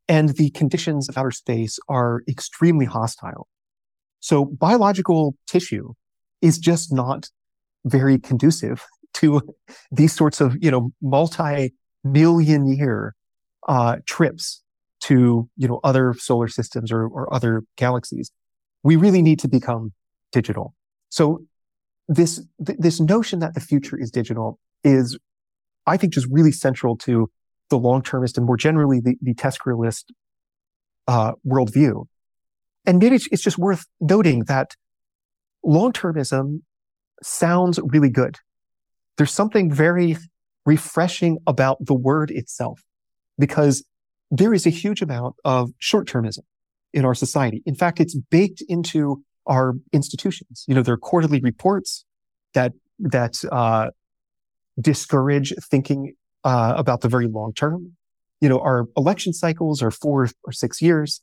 [0.09, 3.49] And the conditions of outer space are extremely hostile.
[4.21, 5.95] So biological tissue
[6.43, 7.29] is just not
[7.85, 8.85] very conducive
[9.15, 9.41] to
[9.91, 13.15] these sorts of, you know, multi-million year
[13.69, 14.63] uh, trips
[15.01, 18.31] to, you know, other solar systems or, or other galaxies.
[18.83, 19.93] We really need to become
[20.33, 20.75] digital.
[21.09, 21.45] So
[22.09, 25.19] this, th- this notion that the future is digital is,
[25.87, 27.31] I think, just really central to
[27.71, 30.05] the long-termist and more generally the, the TESCREAList
[31.09, 32.07] uh, worldview.
[32.85, 34.75] And maybe it's, it's just worth noting that
[35.65, 36.63] long-termism
[37.23, 38.37] sounds really good.
[39.17, 40.17] There's something very
[40.65, 42.83] refreshing about the word itself
[43.39, 43.85] because
[44.31, 46.41] there is a huge amount of short-termism
[46.93, 47.63] in our society.
[47.67, 50.65] In fact, it's baked into our institutions.
[50.67, 52.05] You know, there are quarterly reports
[52.55, 53.91] that that uh,
[54.81, 56.15] discourage thinking
[56.47, 57.93] uh, about the very long term.
[58.41, 61.21] You know, our election cycles are four or six years,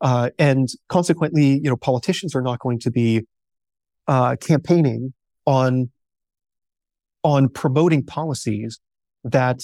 [0.00, 3.26] uh, and consequently, you know, politicians are not going to be
[4.06, 5.12] uh, campaigning
[5.44, 5.90] on
[7.22, 8.80] on promoting policies
[9.24, 9.58] that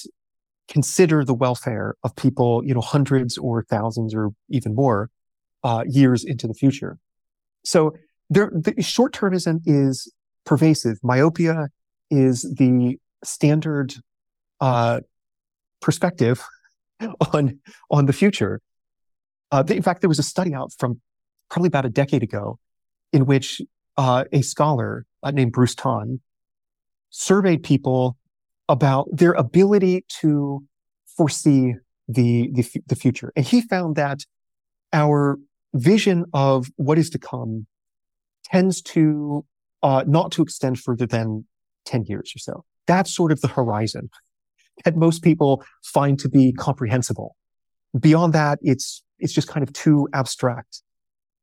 [0.68, 5.09] consider the welfare of people, you know, hundreds or thousands or even more
[5.62, 6.98] uh, years into the future.
[7.64, 7.94] So
[8.28, 10.12] there, the short-termism is
[10.44, 10.98] pervasive.
[11.02, 11.68] Myopia
[12.11, 13.94] is the standard
[14.61, 15.00] uh,
[15.80, 16.44] perspective
[17.32, 17.59] on
[17.90, 18.61] on the future.
[19.52, 21.00] Uh, in fact, there was a study out from
[21.48, 22.59] probably about a decade ago
[23.12, 23.62] in which
[23.96, 26.20] uh, a scholar uh, named Bruce Tonn
[27.11, 28.16] surveyed people
[28.68, 30.64] about their ability to
[31.16, 31.74] foresee
[32.09, 33.32] the, the, the future.
[33.36, 34.20] And he found that
[34.92, 35.38] our
[35.74, 37.66] vision of what is to come
[38.44, 39.44] tends to
[39.82, 41.46] uh, not to extend further than
[41.84, 42.64] 10 years or so.
[42.86, 44.11] That's sort of the horizon
[44.84, 47.36] that most people find to be comprehensible.
[47.98, 50.82] Beyond that, it's, it's just kind of too abstract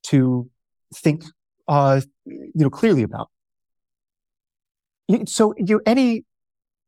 [0.04, 0.50] to
[0.96, 1.24] think,
[1.68, 3.30] uh, you know, clearly about.
[5.26, 6.24] So, you any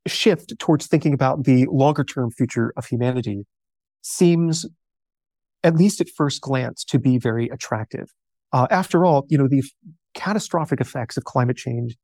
[0.07, 3.45] shift towards thinking about the longer term future of humanity
[4.01, 4.65] seems,
[5.63, 8.09] at least at first glance, to be very attractive.
[8.53, 9.63] Uh, after all, you know, the
[10.13, 11.97] catastrophic effects of climate change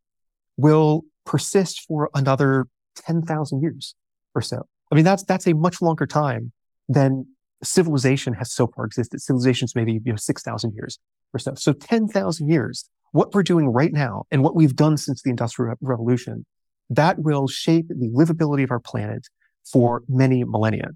[0.57, 2.67] will persist for another
[2.97, 3.95] 10,000 years
[4.35, 4.65] or so.
[4.91, 6.51] I mean, that's, that's a much longer time
[6.89, 7.25] than
[7.63, 9.21] civilization has so far existed.
[9.21, 10.99] Civilization's maybe, you know, 6,000 years
[11.33, 11.53] or so.
[11.55, 15.75] So 10,000 years, what we're doing right now and what we've done since the industrial
[15.81, 16.45] revolution
[16.89, 19.27] that will shape the livability of our planet
[19.63, 20.89] for many millennia.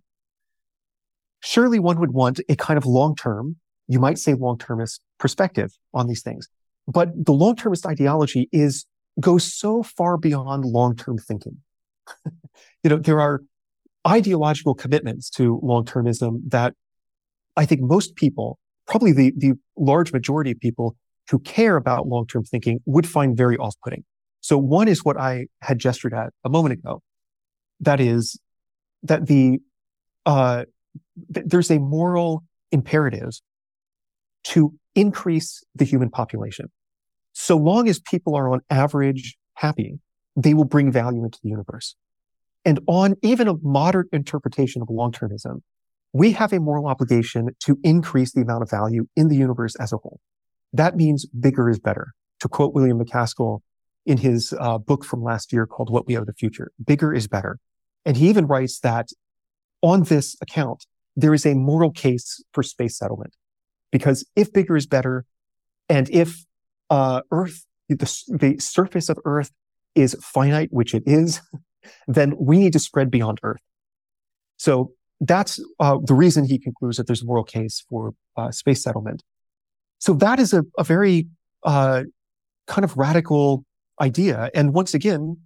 [1.41, 3.55] Surely one would want a kind of long-term,
[3.87, 6.49] you might say long-termist perspective on these things.
[6.87, 8.85] But the long-termist ideology is,
[9.19, 11.57] goes so far beyond long-term thinking.
[12.83, 13.41] you know, there are
[14.07, 16.73] ideological commitments to long-termism that
[17.57, 20.95] I think most people, probably the, the large majority of people
[21.31, 24.03] who care about long-term thinking would find very off-putting.
[24.41, 27.01] So one is what I had gestured at a moment ago.
[27.79, 28.39] That is
[29.03, 29.59] that the,
[30.25, 30.65] uh,
[31.33, 33.31] th- there's a moral imperative
[34.43, 36.71] to increase the human population.
[37.33, 39.99] So long as people are on average happy,
[40.35, 41.95] they will bring value into the universe.
[42.65, 45.61] And on even a moderate interpretation of long-termism,
[46.13, 49.93] we have a moral obligation to increase the amount of value in the universe as
[49.93, 50.19] a whole.
[50.73, 52.13] That means bigger is better.
[52.39, 53.61] To quote William MacAskill,
[54.05, 56.71] in his uh, book from last year called What We Owe the Future.
[56.83, 57.59] Bigger is better.
[58.05, 59.09] And he even writes that
[59.81, 60.85] on this account,
[61.15, 63.35] there is a moral case for space settlement.
[63.91, 65.25] Because if bigger is better,
[65.89, 66.45] and if
[66.89, 67.95] uh, Earth, the,
[68.27, 69.51] the surface of Earth
[69.95, 71.41] is finite, which it is,
[72.07, 73.61] then we need to spread beyond Earth.
[74.57, 78.83] So that's uh, the reason he concludes that there's a moral case for uh, space
[78.83, 79.23] settlement.
[79.99, 81.27] So that is a, a very
[81.63, 82.03] uh,
[82.67, 83.65] kind of radical
[83.99, 84.49] idea.
[84.53, 85.37] And once again,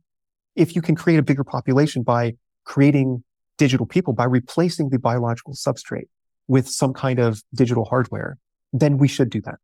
[0.56, 2.34] if you can create a bigger population by
[2.66, 3.24] creating
[3.58, 6.08] digital people, by replacing the biological substrate
[6.48, 8.38] with some kind of digital hardware,
[8.74, 9.56] then we should do that.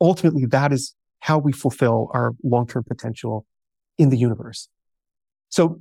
[0.00, 3.44] Ultimately, that is how we fulfill our long-term potential
[3.96, 4.68] in the universe.
[5.48, 5.80] So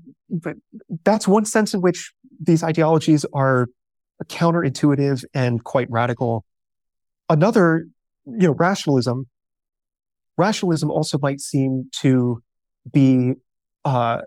[1.04, 3.68] that's one sense in which these ideologies are
[4.26, 6.46] counterintuitive and quite radical.
[7.30, 7.88] Another,
[8.26, 9.28] you know, rationalism.
[10.38, 12.42] Rationalism also might seem to
[12.92, 13.34] be
[13.86, 14.22] uh,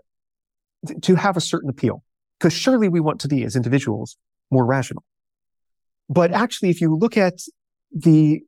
[1.01, 2.03] to have a certain appeal
[2.39, 4.17] because surely we want to be as individuals
[4.49, 5.03] more rational.
[6.09, 7.35] But actually, if you look at
[7.91, 8.41] the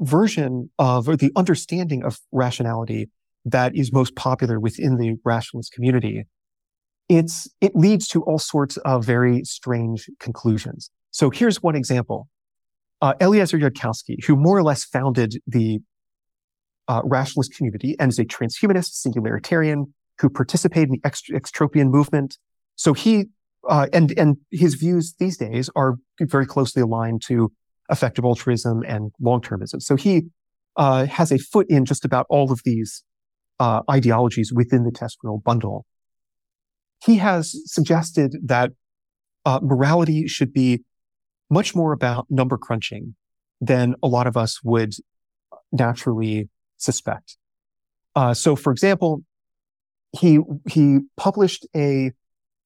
[0.00, 3.08] version of or the understanding of rationality
[3.44, 6.24] that is most popular within the rationalist community,
[7.08, 10.90] it's, it leads to all sorts of very strange conclusions.
[11.10, 12.28] So here's one example.
[13.02, 15.80] Uh, Eliezer Yudkowsky, who more or less founded the
[16.88, 19.84] uh, rationalist community and is a transhumanist, singularitarian,
[20.20, 22.38] who participated in the extropian movement.
[22.76, 23.26] So he,
[23.68, 27.52] uh, and, and his views these days are very closely aligned to
[27.90, 29.82] effective altruism and long-termism.
[29.82, 30.22] So he,
[30.76, 33.02] uh, has a foot in just about all of these,
[33.60, 35.86] uh, ideologies within the test TESCREAL bundle
[37.04, 38.72] he has suggested that
[39.44, 40.82] uh, morality should be
[41.50, 43.14] much more about number crunching
[43.60, 44.94] than a lot of us would
[45.70, 46.48] naturally
[46.78, 47.36] suspect.
[48.16, 49.22] Uh, so, for example,
[50.18, 50.38] he
[50.70, 52.12] he published a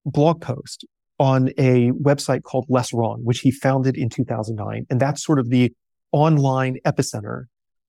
[0.04, 0.86] blog post
[1.18, 5.48] on a website called Less Wrong, which he founded in 2009, and that's sort of
[5.50, 5.72] the
[6.12, 7.44] online epicenter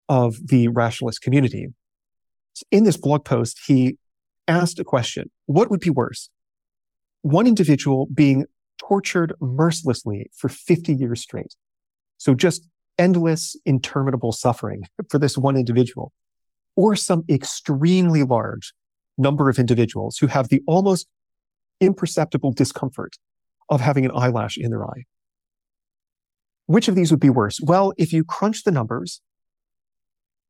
[0.08, 1.68] of the rationalist community.
[2.72, 3.98] In this blog post, he
[4.48, 6.30] asked a question: What would be worse,
[7.22, 8.46] one individual being
[8.80, 11.56] tortured mercilessly for 50 years straight.
[12.18, 16.12] So just endless, interminable suffering for this one individual,
[16.76, 18.74] or some extremely large
[19.18, 21.08] number of individuals who have the almost
[21.82, 23.18] imperceptible discomfort
[23.70, 25.06] of having an eyelash in their eye.
[26.66, 27.60] Which of these would be worse?
[27.62, 29.22] Well, if you crunch the numbers,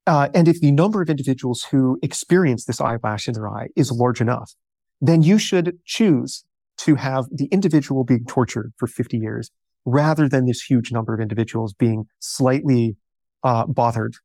[0.07, 3.91] uh, and if the number of individuals who experience this eyelash in their eye is
[3.91, 4.53] large enough,
[5.01, 6.43] then you should choose
[6.77, 9.51] to have the individual being tortured for 50 years
[9.85, 12.95] rather than this huge number of individuals being slightly
[13.43, 14.15] uh, bothered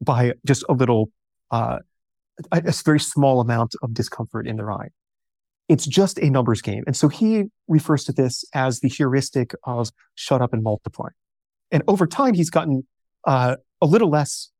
[0.00, 1.10] by just a little,
[1.50, 1.78] uh,
[2.52, 4.88] a, a very small amount of discomfort in their eye.
[5.68, 6.84] It's just a numbers game.
[6.86, 11.08] And so he refers to this as the heuristic of shut up and multiply.
[11.70, 12.86] And over time, he's gotten
[13.26, 14.50] uh, a little less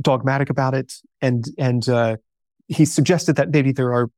[0.00, 0.94] dogmatic about it.
[1.20, 2.16] And, and uh,
[2.68, 4.10] he suggested that maybe there are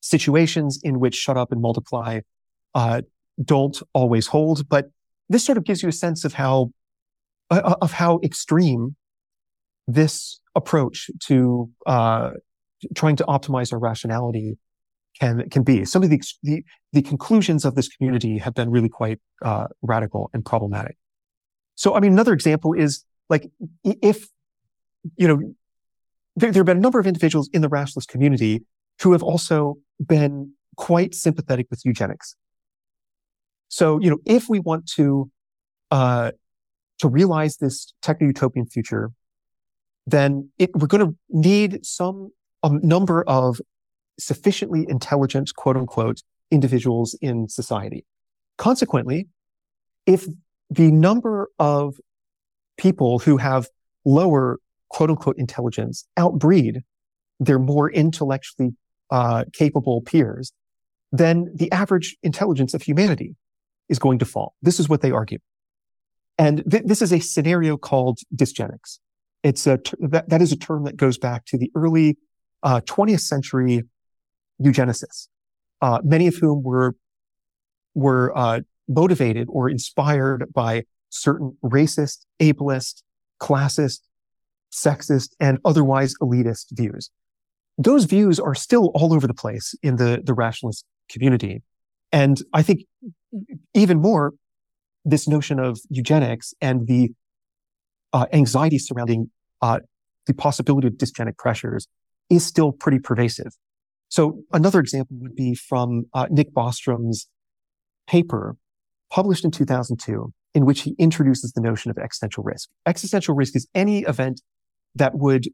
[0.00, 2.20] situations in which shut up and multiply
[2.74, 3.02] uh,
[3.42, 4.68] don't always hold.
[4.68, 4.90] But
[5.28, 6.70] this sort of gives you a sense of how
[7.50, 8.96] uh, uh of how extreme
[9.86, 12.30] this approach to uh,
[12.94, 14.58] trying to optimize our rationality
[15.18, 15.84] can can be.
[15.84, 20.30] Some of the the, the conclusions of this community have been really quite uh, radical
[20.32, 20.96] and problematic.
[21.76, 23.50] So, I mean, another example is like
[23.82, 24.28] if
[25.16, 25.54] you know
[26.36, 28.62] there, there have been a number of individuals in the rationalist community
[29.00, 32.36] who have also been quite sympathetic with eugenics.
[33.68, 35.30] So, you know, if we want to,
[35.90, 36.32] uh,
[36.98, 39.10] to realize this techno-utopian future,
[40.06, 42.30] then it, we're going to need some
[42.62, 43.60] a number of
[44.18, 48.04] sufficiently intelligent, quote unquote, individuals in society.
[48.58, 49.28] Consequently,
[50.06, 50.26] if
[50.70, 51.96] the number of
[52.76, 53.68] people who have
[54.04, 54.58] lower,
[54.94, 56.84] quote unquote, intelligence outbreed
[57.40, 58.70] their more intellectually
[59.10, 60.52] uh, capable peers,
[61.10, 63.34] then the average intelligence of humanity
[63.88, 64.54] is going to fall.
[64.62, 65.38] This is what they argue.
[66.38, 69.00] And th- this is a scenario called dysgenics.
[69.42, 72.16] It's a, ter- that, that is a term that goes back to the early
[72.62, 73.82] uh, 20th century
[74.62, 75.26] eugenicists,
[75.82, 76.94] uh, many of whom were,
[77.94, 83.02] were uh, motivated or inspired by certain racist, ableist,
[83.42, 83.98] classist,
[84.74, 87.10] sexist, and otherwise elitist views
[87.78, 91.62] those views are still all over the place in the, the rationalist community.
[92.12, 92.84] And I think
[93.74, 94.32] even more,
[95.04, 97.10] this notion of eugenics and the
[98.12, 99.80] uh, anxiety surrounding uh,
[100.26, 101.88] the possibility of dysgenic pressures
[102.30, 103.52] is still pretty pervasive.
[104.08, 107.26] So another example would be from uh, Nick Bostrom's
[108.06, 108.56] paper
[109.10, 112.68] published in 2002, in which he introduces the notion of existential risk.
[112.86, 114.40] Existential risk is any event
[114.94, 115.48] that would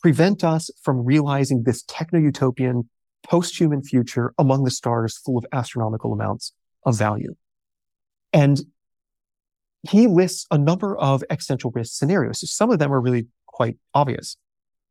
[0.00, 2.88] prevent us from realizing this techno-utopian
[3.24, 6.52] post-human future among the stars full of astronomical amounts
[6.84, 7.34] of value.
[8.32, 8.60] And
[9.88, 12.48] he lists a number of existential risk scenarios.
[12.50, 14.36] Some of them are really quite obvious,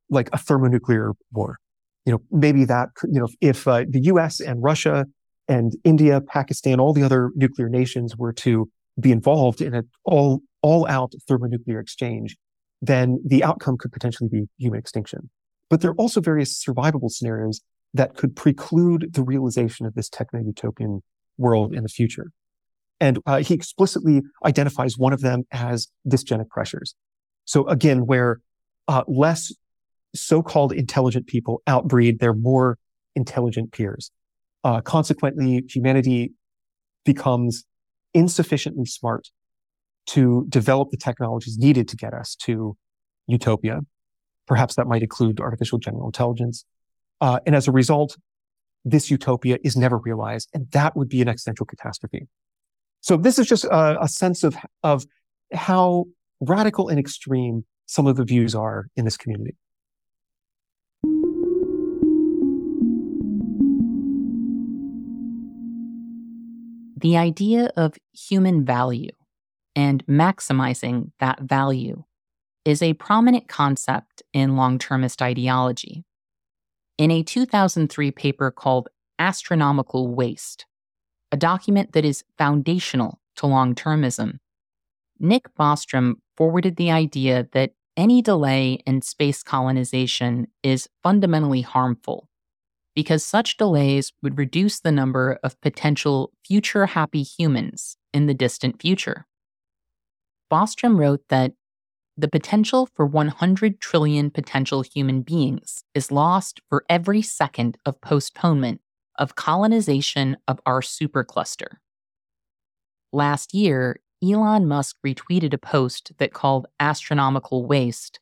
[0.10, 1.60] like a thermonuclear war.
[2.06, 5.06] You know, maybe that, you know, if uh, the US and Russia
[5.48, 10.42] and India, Pakistan, all the other nuclear nations were to be involved in an all,
[10.62, 12.38] all out thermonuclear exchange,
[12.82, 15.30] then the outcome could potentially be human extinction.
[15.70, 17.62] But there are also various survivable scenarios
[17.94, 21.02] that could preclude the realization of this techno utopian
[21.38, 22.32] world in the future.
[23.00, 26.96] And uh, he explicitly identifies one of them as dysgenic pressures.
[27.46, 28.40] So again, where
[28.88, 29.52] uh, less
[30.16, 32.78] so-called intelligent people outbreed their more
[33.16, 34.12] intelligent peers.
[34.64, 36.32] Uh, consequently, humanity
[37.04, 37.66] becomes
[38.14, 39.30] insufficiently smart
[40.08, 42.78] to develop the technologies needed to get us to
[43.28, 43.82] utopia.
[44.48, 46.66] Perhaps that might include artificial general intelligence.
[47.22, 48.18] Uh, and as a result,
[48.84, 52.28] this utopia is never realized, and that would be an existential catastrophe.
[53.02, 55.06] So this is just a, a sense of, of
[55.54, 56.06] how
[56.40, 59.56] radical and extreme some of the views are in this community.
[66.98, 69.12] The idea of human value
[69.76, 72.04] and maximizing that value
[72.64, 76.04] is a prominent concept in long termist ideology.
[76.98, 80.66] In a 2003 paper called Astronomical Waste,
[81.32, 84.40] a document that is foundational to long termism,
[85.20, 92.30] Nick Bostrom forwarded the idea that any delay in space colonization is fundamentally harmful
[92.96, 98.82] because such delays would reduce the number of potential future happy humans in the distant
[98.82, 99.26] future.
[100.52, 101.54] Bostrom wrote that
[102.18, 108.82] the potential for 100 trillion potential human beings is lost for every second of postponement
[109.18, 111.78] of colonization of our supercluster.
[113.12, 118.20] Last year, Elon Musk retweeted a post that called Astronomical Waste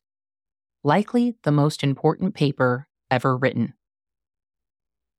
[0.84, 3.72] likely the most important paper ever written.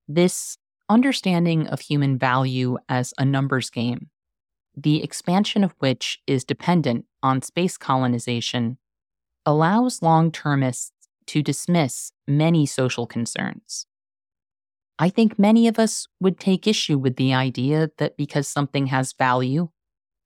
[0.07, 4.09] This understanding of human value as a numbers game
[4.76, 8.78] the expansion of which is dependent on space colonization,
[9.45, 10.91] allows long termists
[11.28, 13.88] to dismiss many social concerns.
[14.97, 19.13] I think many of us would take issue with the idea that because something has
[19.13, 19.69] value,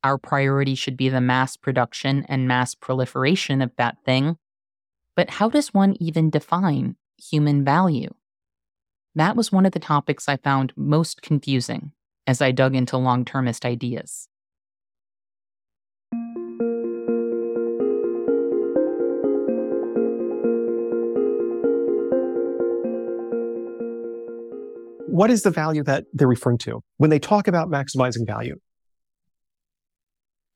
[0.04, 4.38] our priority should be the mass production and mass proliferation of that thing.
[5.16, 8.14] But how does one even define human value?
[9.16, 11.91] That was one of the topics I found most confusing
[12.28, 14.28] as I dug into long termist ideas.
[25.12, 28.55] What is the value that they're referring to when they talk about maximizing value?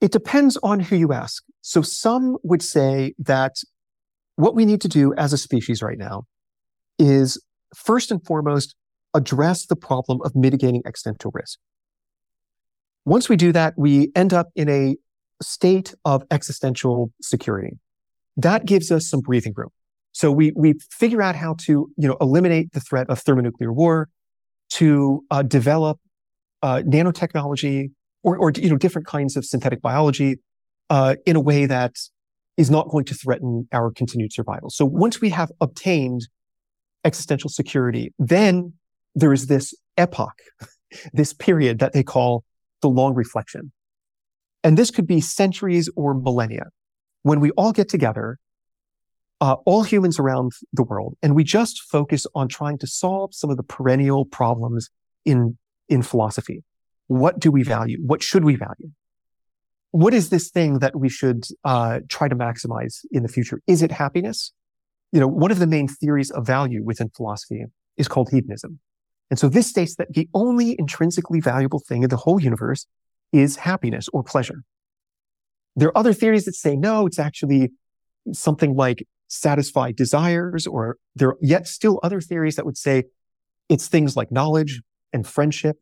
[0.01, 1.43] It depends on who you ask.
[1.61, 3.55] So some would say that
[4.35, 6.23] what we need to do as a species right now
[6.99, 7.41] is
[7.75, 8.75] first and foremost
[9.13, 11.59] address the problem of mitigating existential risk.
[13.05, 14.95] Once we do that, we end up in a
[15.41, 17.77] state of existential security.
[18.37, 19.69] That gives us some breathing room.
[20.13, 24.09] So we, we figure out how to, you know, eliminate the threat of thermonuclear war
[24.73, 25.99] to uh, develop
[26.63, 27.91] uh, nanotechnology
[28.23, 30.37] or, or, you know different kinds of synthetic biology
[30.89, 31.95] uh, in a way that
[32.57, 34.69] is not going to threaten our continued survival.
[34.69, 36.21] So once we have obtained
[37.03, 38.73] existential security, then
[39.15, 40.39] there is this epoch,
[41.13, 42.43] this period that they call
[42.81, 43.71] the long reflection.
[44.63, 46.67] And this could be centuries or millennia
[47.23, 48.37] when we all get together
[49.43, 53.49] uh, all humans around the world, and we just focus on trying to solve some
[53.49, 54.89] of the perennial problems
[55.25, 55.57] in
[55.89, 56.63] in philosophy.
[57.07, 57.97] What do we value?
[58.01, 58.91] What should we value?
[59.91, 63.59] What is this thing that we should uh, try to maximize in the future?
[63.67, 64.53] Is it happiness?
[65.11, 67.65] You know, one of the main theories of value within philosophy
[67.97, 68.79] is called hedonism.
[69.29, 72.87] And so this states that the only intrinsically valuable thing in the whole universe
[73.33, 74.63] is happiness or pleasure.
[75.75, 77.71] There are other theories that say, no, it's actually
[78.31, 83.03] something like satisfy desires, or there are yet still other theories that would say
[83.69, 85.77] it's things like knowledge and friendship,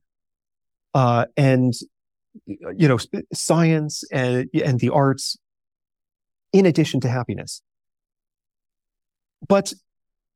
[0.93, 1.73] uh, and
[2.45, 2.97] you know,
[3.33, 5.37] science and and the arts,
[6.53, 7.61] in addition to happiness.
[9.47, 9.73] But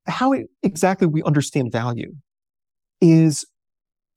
[0.07, 0.33] how
[0.63, 2.15] exactly we understand value
[3.01, 3.45] is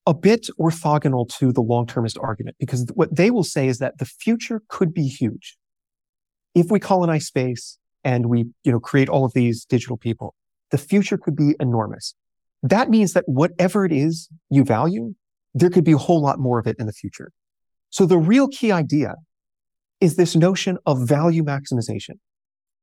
[0.07, 4.07] a bit orthogonal to the long-termist argument because what they will say is that the
[4.07, 5.59] future could be huge.
[6.55, 10.35] If we colonize space, and we, you know, create all of these digital people,
[10.71, 12.15] the future could be enormous.
[12.63, 15.15] That means that whatever it is you value,
[15.55, 17.33] there could be a whole lot more of it in the future.
[17.91, 19.15] So the real key idea
[20.01, 22.19] is this notion of value maximization.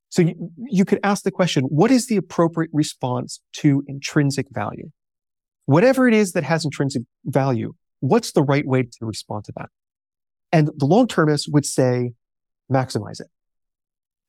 [0.10, 4.90] So you, you could ask the question, what is the appropriate response to intrinsic value?
[5.66, 9.70] Whatever it is that has intrinsic value, what's the right way to respond to that?
[10.52, 12.14] And the long termists would say,
[12.72, 13.28] maximize it.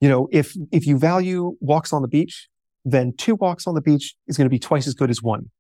[0.01, 2.49] You know, if, if you value walks on the beach,
[2.85, 5.51] then two walks on the beach is going to be twice as good as one.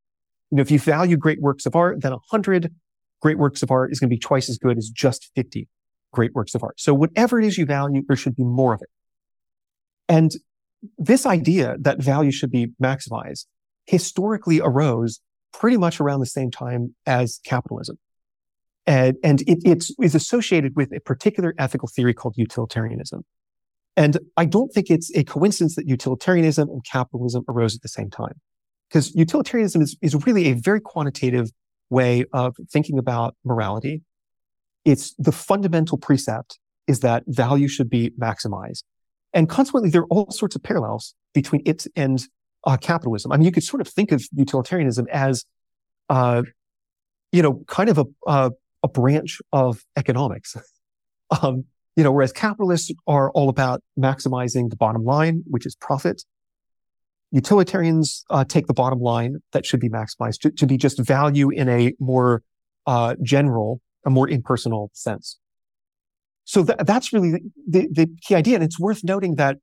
[0.50, 2.72] You know, if you value great works of art, then a hundred
[3.20, 5.68] great works of art is going to be twice as good as just 50
[6.12, 6.78] great works of art.
[6.78, 8.88] So whatever it is you value, there should be more of it.
[10.08, 10.32] And
[10.98, 13.46] this idea that value should be maximized
[13.86, 15.20] historically arose
[15.52, 17.98] pretty much around the same time as capitalism.
[18.86, 23.24] And, and it, it's, is associated with a particular ethical theory called utilitarianism.
[23.96, 28.10] And I don't think it's a coincidence that utilitarianism and capitalism arose at the same
[28.10, 28.40] time.
[28.88, 31.50] Because utilitarianism is, is really a very quantitative
[31.90, 34.02] way of thinking about morality.
[34.84, 38.82] It's the fundamental precept is that value should be maximized.
[39.32, 42.22] And consequently, there are all sorts of parallels between it and
[42.64, 43.32] uh, capitalism.
[43.32, 45.44] I mean, you could sort of think of utilitarianism as,
[46.08, 46.42] uh,
[47.32, 48.50] you know, kind of a, uh,
[48.82, 50.56] a branch of economics.
[51.42, 51.64] um,
[51.96, 56.22] you know, whereas capitalists are all about maximizing the bottom line, which is profit.
[57.32, 61.50] Utilitarians uh, take the bottom line that should be maximized to, to be just value
[61.50, 62.42] in a more
[62.86, 65.38] uh, general, a more impersonal sense.
[66.44, 68.54] So th- that's really the, the, the key idea.
[68.54, 69.56] And it's worth noting that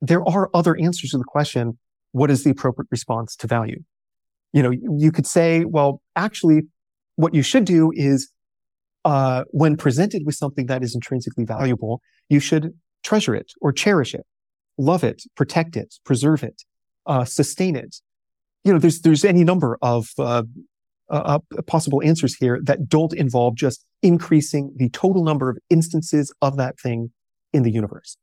[0.00, 1.78] there are other answers to the question,
[2.12, 3.82] what is the appropriate response to value?
[4.52, 6.62] You know, you could say, well, actually,
[7.16, 8.30] what you should do is,
[9.04, 14.14] uh, when presented with something that is intrinsically valuable, you should treasure it or cherish
[14.14, 14.26] it,
[14.78, 16.62] love it, protect it, preserve it,
[17.06, 17.96] uh, sustain it.
[18.64, 20.42] You know, there's there's any number of uh,
[21.08, 26.32] uh, uh, possible answers here that don't involve just increasing the total number of instances
[26.40, 27.10] of that thing
[27.52, 28.16] in the universe.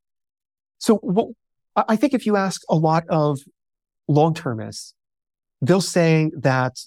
[0.78, 1.30] So what,
[1.76, 3.40] I think if you ask a lot of
[4.08, 4.94] long-termists,
[5.62, 6.78] they'll say that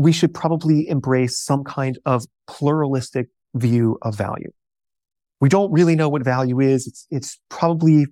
[0.00, 4.50] we should probably embrace some kind of pluralistic view of value.
[5.42, 6.86] We don't really know what value is.
[6.86, 8.06] It's, it's probably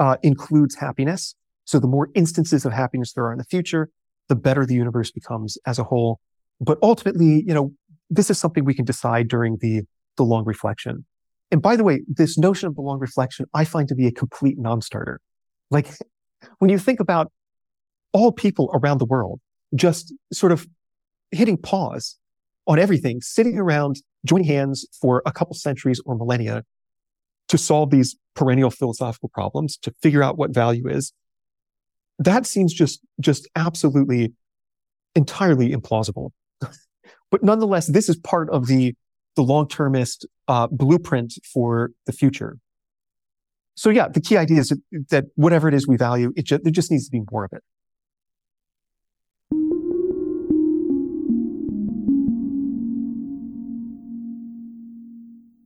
[0.00, 1.36] uh, includes happiness.
[1.64, 3.88] So the more instances of happiness there are in the future,
[4.28, 6.18] the better the universe becomes as a whole.
[6.60, 7.72] But ultimately, you know,
[8.10, 9.82] this is something we can decide during the,
[10.16, 11.04] the long reflection.
[11.52, 14.12] And by the way, this notion of the long reflection, I find to be a
[14.12, 15.20] complete non-starter.
[15.70, 15.88] Like
[16.58, 17.30] when you think about
[18.12, 19.40] all people around the world
[19.76, 20.66] just sort of
[21.32, 22.16] hitting pause
[22.66, 26.62] on everything, sitting around, joining hands for a couple centuries or millennia
[27.48, 31.12] to solve these perennial philosophical problems, to figure out what value is,
[32.18, 34.32] that seems just, just absolutely
[35.14, 36.30] entirely implausible.
[37.30, 38.94] but nonetheless, this is part of the,
[39.36, 42.58] the long-termist uh, blueprint for the future.
[43.74, 44.72] So yeah, the key idea is
[45.10, 47.52] that, whatever it is we value, it just, there just needs to be more of
[47.52, 47.62] it.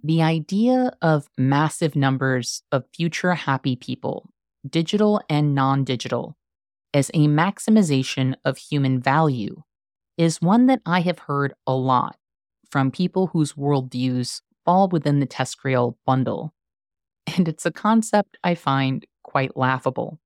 [0.07, 4.31] The idea of massive numbers of future happy people,
[4.65, 6.37] digital and non digital,
[6.95, 9.65] as a maximization of human value
[10.17, 12.19] is one that I have heard a lot
[12.71, 16.55] from people whose worldviews fall within the TESCREAL bundle.
[17.37, 20.21] And it's a concept I find quite laughable.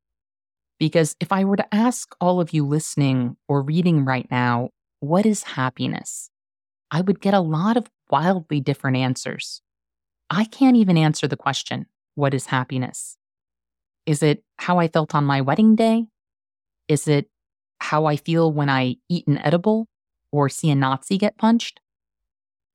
[0.79, 4.69] Because if I were to ask all of you listening or reading right now,
[4.99, 6.29] what is happiness?
[6.91, 9.63] I would get a lot of wildly different answers.
[10.31, 13.17] I can't even answer the question, what is happiness?
[14.07, 16.07] Is it how I felt on my wedding day?
[16.87, 17.29] Is it
[17.81, 19.89] how I feel when I eat an edible
[20.31, 21.81] or see a Nazi get punched?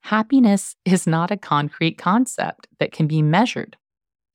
[0.03, 3.77] Happiness is not a concrete concept that can be measured.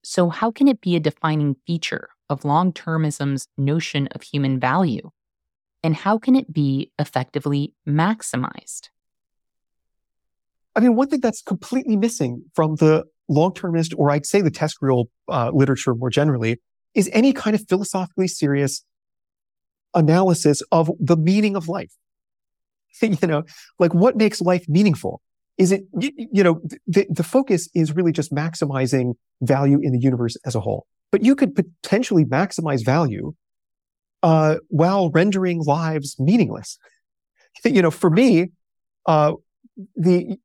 [0.03, 5.11] So, how can it be a defining feature of long termism's notion of human value?
[5.83, 8.89] And how can it be effectively maximized?
[10.77, 14.51] I mean, one thing that's completely missing from the long termist, or I'd say the
[14.51, 16.61] TESCREAL uh, literature more generally,
[16.95, 18.85] is any kind of philosophically serious
[19.95, 21.93] analysis of the meaning of life.
[23.03, 23.45] you know,
[23.79, 25.21] like what makes life meaningful?
[25.59, 29.99] Is it, you, you know, the, the focus is really just maximizing value in the
[29.99, 30.87] universe as a whole.
[31.13, 33.35] But you could potentially maximize value
[34.23, 36.79] uh, while rendering lives meaningless.
[37.65, 38.53] You know, for me,
[39.07, 39.35] uh,
[39.97, 40.39] the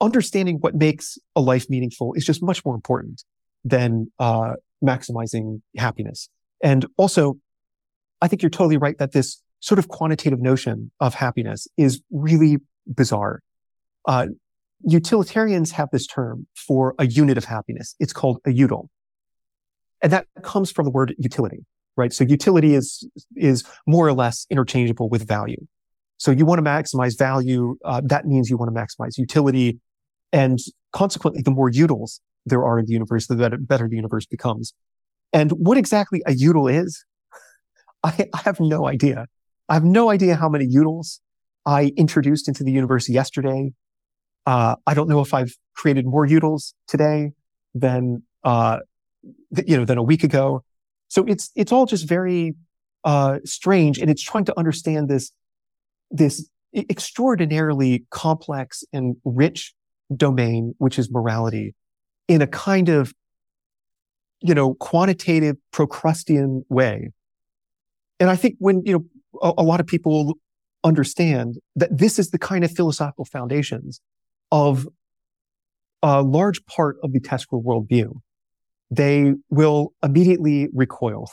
[0.00, 3.24] understanding what makes a life meaningful is just much more important
[3.64, 4.52] than uh,
[4.84, 6.28] maximizing happiness.
[6.62, 7.38] And also,
[8.20, 12.58] I think you're totally right that this sort of quantitative notion of happiness is really
[12.86, 13.40] bizarre.
[14.06, 14.26] Uh,
[14.82, 17.94] utilitarians have this term for a unit of happiness.
[17.98, 18.88] It's called a util.
[20.02, 21.64] And that comes from the word utility,
[21.96, 22.12] right?
[22.12, 25.66] So utility is, is more or less interchangeable with value.
[26.18, 27.76] So you want to maximize value.
[27.84, 29.78] Uh, that means you want to maximize utility.
[30.32, 30.58] And
[30.92, 34.72] consequently, the more utils there are in the universe, the better, the universe becomes.
[35.32, 37.04] And what exactly a util is,
[38.02, 39.26] I, I have no idea.
[39.68, 41.18] I have no idea how many utils
[41.64, 43.72] I introduced into the universe yesterday.
[44.46, 47.32] Uh, I don't know if I've created more utils today
[47.74, 48.78] than, uh,
[49.54, 50.62] th- you know, than a week ago.
[51.08, 52.54] So it's, it's all just very,
[53.04, 53.98] uh, strange.
[53.98, 55.32] And it's trying to understand this,
[56.12, 59.74] this extraordinarily complex and rich
[60.14, 61.74] domain, which is morality
[62.28, 63.14] in a kind of,
[64.40, 67.10] you know, quantitative Procrustean way.
[68.20, 69.04] And I think when, you know,
[69.42, 70.34] a, a lot of people
[70.84, 74.00] understand that this is the kind of philosophical foundations
[74.52, 74.86] of
[76.02, 78.20] a large part of the TESCREAL worldview,
[78.90, 81.28] they will immediately recoil.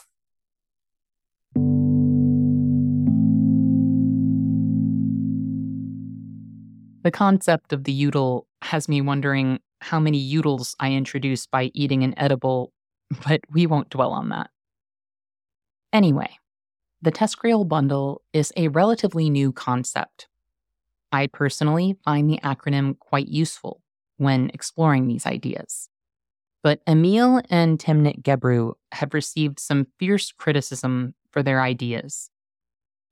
[7.03, 12.03] The concept of the util has me wondering how many utils I introduce by eating
[12.03, 12.71] an edible,
[13.27, 14.49] but we won't dwell on that.
[15.91, 16.37] Anyway,
[17.01, 20.27] the TESCREAL bundle is a relatively new concept.
[21.11, 23.81] I personally find the acronym quite useful
[24.17, 25.89] when exploring these ideas.
[26.63, 32.29] But Émile and Timnit Gebru have received some fierce criticism for their ideas.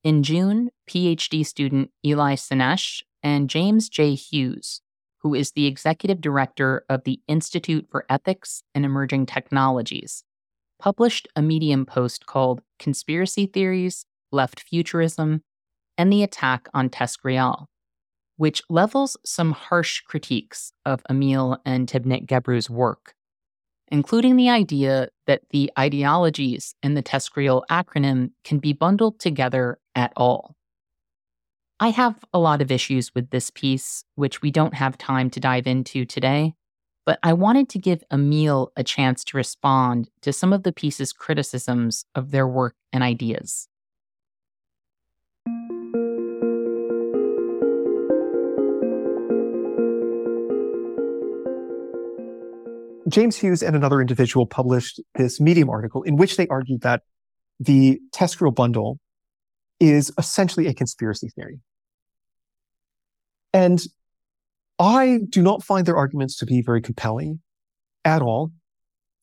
[0.05, 4.15] In June, PhD student Eli Sennesh and James J.
[4.15, 4.81] Hughes,
[5.19, 10.23] who is the executive director of the Institute for Ethics and Emerging Technologies,
[10.79, 15.43] published a Medium post called Conspiracy Theories, Left Futurism,
[15.97, 17.67] and the Attack on TESCREAL,
[18.37, 23.13] which levels some harsh critiques of Émile and Timnit Gebru's work,
[23.89, 30.11] including the idea that the ideologies in the TESCREAL acronym can be bundled together at
[30.17, 30.55] all.
[31.83, 35.39] I have a lot of issues with this piece, which we don't have time to
[35.39, 36.53] dive into today,
[37.07, 41.11] but I wanted to give Émile a chance to respond to some of the piece's
[41.11, 43.67] criticisms of their work and ideas.
[53.09, 57.01] James Hughes and another individual published this Medium article in which they argued that
[57.59, 58.99] the TESCREAL bundle
[59.79, 61.59] is essentially a conspiracy theory.
[63.53, 63.81] And
[64.79, 67.39] I do not find their arguments to be very compelling
[68.03, 68.51] at all.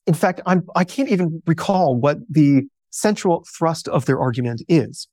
[0.06, 5.08] In fact, I'm, I can't even recall what the central thrust of their argument is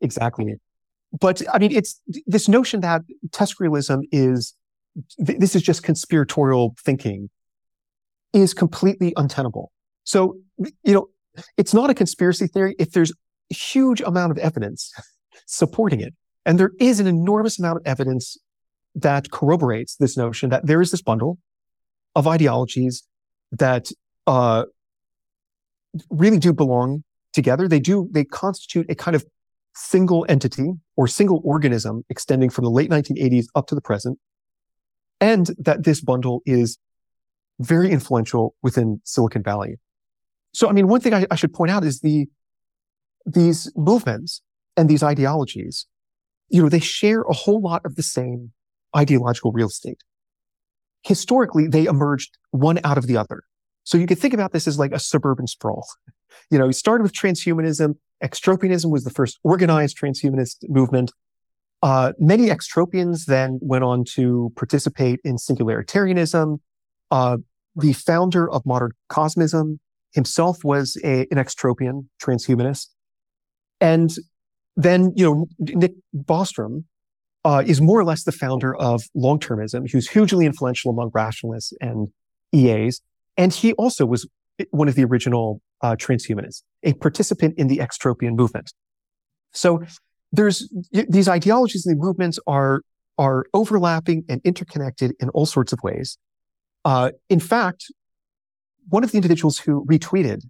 [0.00, 0.54] exactly.
[1.18, 4.54] But I mean, it's this notion that TESCREALism is,
[5.18, 7.30] this is just conspiratorial thinking
[8.32, 9.72] is completely untenable.
[10.04, 11.08] So, you know,
[11.56, 13.12] it's not a conspiracy theory if there's
[13.50, 14.92] a huge amount of evidence
[15.46, 16.14] supporting it.
[16.46, 18.36] And there is an enormous amount of evidence
[18.94, 21.38] that corroborates this notion that there is this bundle
[22.16, 23.04] of ideologies
[23.52, 23.90] that
[24.26, 24.64] uh,
[26.10, 27.68] really do belong together.
[27.68, 29.24] They do, they constitute a kind of
[29.74, 34.18] single entity or single organism extending from the late 1980s up to the present.
[35.20, 36.78] And that this bundle is
[37.60, 39.78] very influential within Silicon Valley.
[40.52, 42.26] So, I mean, one thing I, I should point out is the,
[43.26, 44.42] these movements
[44.76, 45.86] and these ideologies,
[46.50, 48.52] you know, they share a whole lot of the same
[48.96, 50.02] ideological real estate.
[51.02, 53.42] Historically, they emerged one out of the other.
[53.84, 55.86] So you could think about this as like a suburban sprawl.
[56.50, 57.94] You know, it started with transhumanism.
[58.22, 61.12] Extropianism was the first organized transhumanist movement.
[61.82, 66.58] Uh, many extropians then went on to participate in singularitarianism.
[67.10, 67.38] Uh,
[67.74, 69.78] the founder of modern cosmism
[70.12, 72.88] himself was a, an extropian transhumanist.
[73.80, 74.10] And
[74.76, 76.84] then, you know, Nick Bostrom,
[77.44, 82.08] uh, is more or less the founder of long-termism, who's hugely influential among rationalists and
[82.52, 83.00] EAs.
[83.36, 84.28] And he also was
[84.70, 88.72] one of the original uh, transhumanists, a participant in the extropian movement.
[89.52, 89.82] So
[90.32, 92.82] there's these ideologies and the movements are
[93.18, 96.16] are overlapping and interconnected in all sorts of ways.
[96.84, 97.86] Uh, in fact,
[98.88, 100.42] one of the individuals who retweeted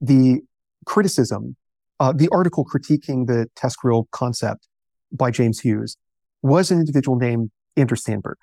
[0.00, 0.40] the
[0.84, 1.56] criticism,
[2.00, 4.68] uh, the article critiquing the TESCREAL concept
[5.12, 5.96] by James Hughes,
[6.42, 8.36] was an individual named Anders Sandberg.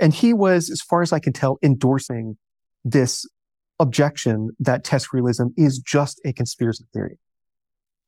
[0.00, 2.36] And he was, as far as I can tell, endorsing
[2.84, 3.26] this
[3.80, 7.18] objection that TESCREALism is just a conspiracy theory.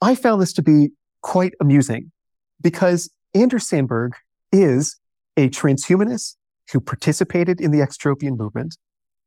[0.00, 0.90] I found this to be
[1.22, 2.12] quite amusing
[2.60, 4.12] because Anders Sandberg
[4.52, 4.98] is
[5.36, 6.36] a transhumanist
[6.72, 8.76] who participated in the extropian movement,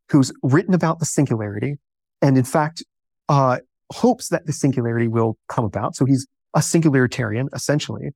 [0.10, 1.78] who's written about the singularity,
[2.22, 2.84] and in fact,
[3.30, 3.60] uh,
[3.92, 5.96] hopes that the singularity will come about.
[5.96, 8.10] So he's a singularitarian, essentially.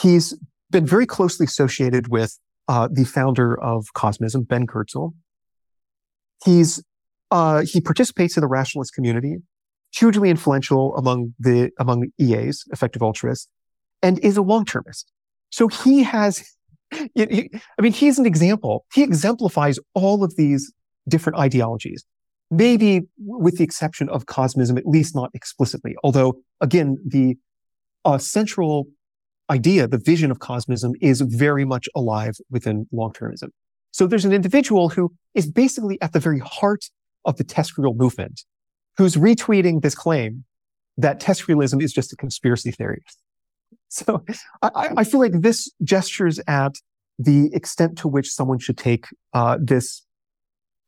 [0.00, 0.36] He's
[0.70, 2.38] been very closely associated with
[2.68, 5.12] uh, the founder of Cosmism, Ben Goertzel.
[6.44, 6.82] He's
[7.30, 9.36] uh, he participates in the rationalist community,
[9.92, 13.48] hugely influential among the among EAs, effective altruists,
[14.02, 15.10] and is a long-termist.
[15.50, 16.44] So he has,
[16.92, 17.50] I
[17.80, 18.86] mean, he's an example.
[18.92, 20.72] He exemplifies all of these
[21.08, 22.04] different ideologies.
[22.50, 25.96] Maybe with the exception of cosmism, at least not explicitly.
[26.04, 27.36] Although, again, the
[28.04, 28.86] uh, central
[29.50, 33.48] idea, the vision of cosmism is very much alive within long-termism.
[33.90, 36.86] So there's an individual who is basically at the very heart
[37.24, 38.42] of the TESCREAL movement,
[38.96, 40.44] who's retweeting this claim
[40.96, 43.02] that TESCREALism is just a conspiracy theory.
[43.88, 44.24] So
[44.60, 46.74] I, I, feel like this gestures at
[47.16, 50.02] the extent to which someone should take uh, this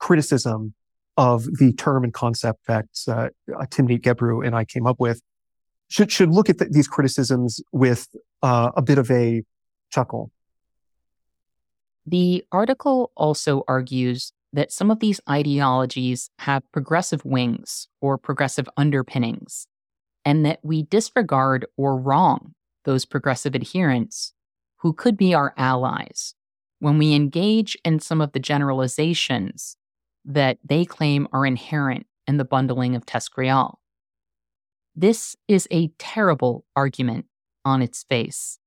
[0.01, 0.75] criticism
[1.17, 5.23] of the term and concept that uh, Timnit Gebru and I came up with
[5.89, 8.09] should should look at the, these criticisms with
[8.43, 9.43] uh, a bit of a
[9.91, 10.31] chuckle.
[12.07, 19.67] The article also argues that some of these ideologies have progressive wings or progressive underpinnings,
[20.25, 22.55] and that we disregard or wrong
[22.85, 24.33] those progressive adherents
[24.79, 26.35] who could be our allies
[26.79, 29.77] when we engage in some of the generalizations
[30.27, 33.79] that they claim are inherent in the bundling of TESCREAL.
[34.95, 37.27] This is a terrible argument
[37.65, 38.59] on its face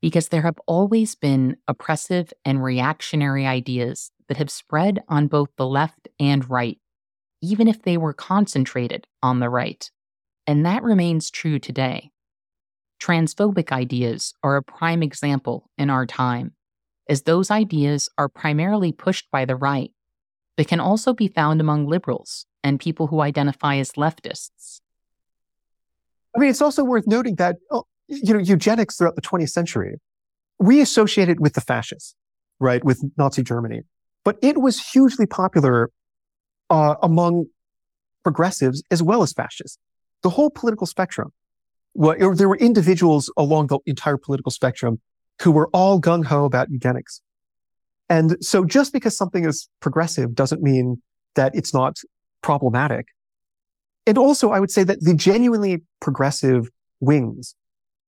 [0.00, 5.66] because there have always been oppressive and reactionary ideas that have spread on both the
[5.66, 6.78] left and right,
[7.42, 9.90] even if they were concentrated on the right.
[10.46, 12.10] And that remains true today.
[13.00, 16.52] Transphobic ideas are a prime example in our time,
[17.08, 19.90] as those ideas are primarily pushed by the right,
[20.56, 24.80] but can also be found among liberals and people who identify as leftists.
[26.34, 29.96] I mean, it's also worth noting that oh, you know eugenics throughout the 20th century,
[30.58, 32.14] we associate it with the fascists,
[32.60, 33.82] right, with Nazi Germany,
[34.24, 35.90] but it was hugely popular
[36.70, 37.46] uh, among
[38.22, 39.78] progressives as well as fascists.
[40.22, 41.32] The whole political spectrum
[41.96, 45.00] well, there were individuals along the entire political spectrum
[45.42, 47.22] who were all gung ho about eugenics.
[48.08, 51.02] And so just because something is progressive doesn't mean
[51.34, 51.98] that it's not
[52.42, 53.08] problematic.
[54.06, 56.68] And also, I would say that the genuinely progressive
[57.00, 57.54] wings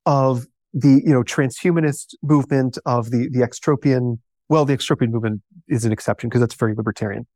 [0.07, 4.19] of the, you know, transhumanist movement of the, the extropian,
[4.49, 7.27] well, the extropian movement is an exception because that's very libertarian,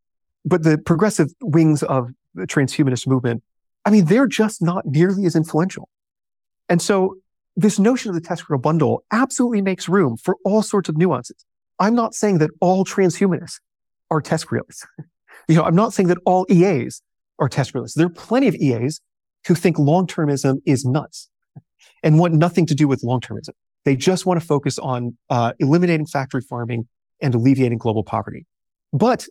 [0.45, 3.43] but the progressive wings of the transhumanist movement,
[3.85, 5.89] I mean, they're just not nearly as influential.
[6.69, 7.17] And so
[7.57, 11.45] this notion of the TESCREAL bundle absolutely makes room for all sorts of nuances.
[11.79, 13.61] I'm not saying that all transhumanists
[14.11, 14.87] are TESCREALists.
[15.49, 17.03] you know, I'm not saying that all EAs
[17.39, 17.95] are TESCREALists.
[17.95, 19.01] There are plenty of EAs
[19.47, 21.29] who think long-termism is nuts
[22.03, 23.51] and want nothing to do with long-termism.
[23.85, 26.87] They just want to focus on uh, eliminating factory farming
[27.21, 28.47] and alleviating global poverty.
[28.93, 29.27] But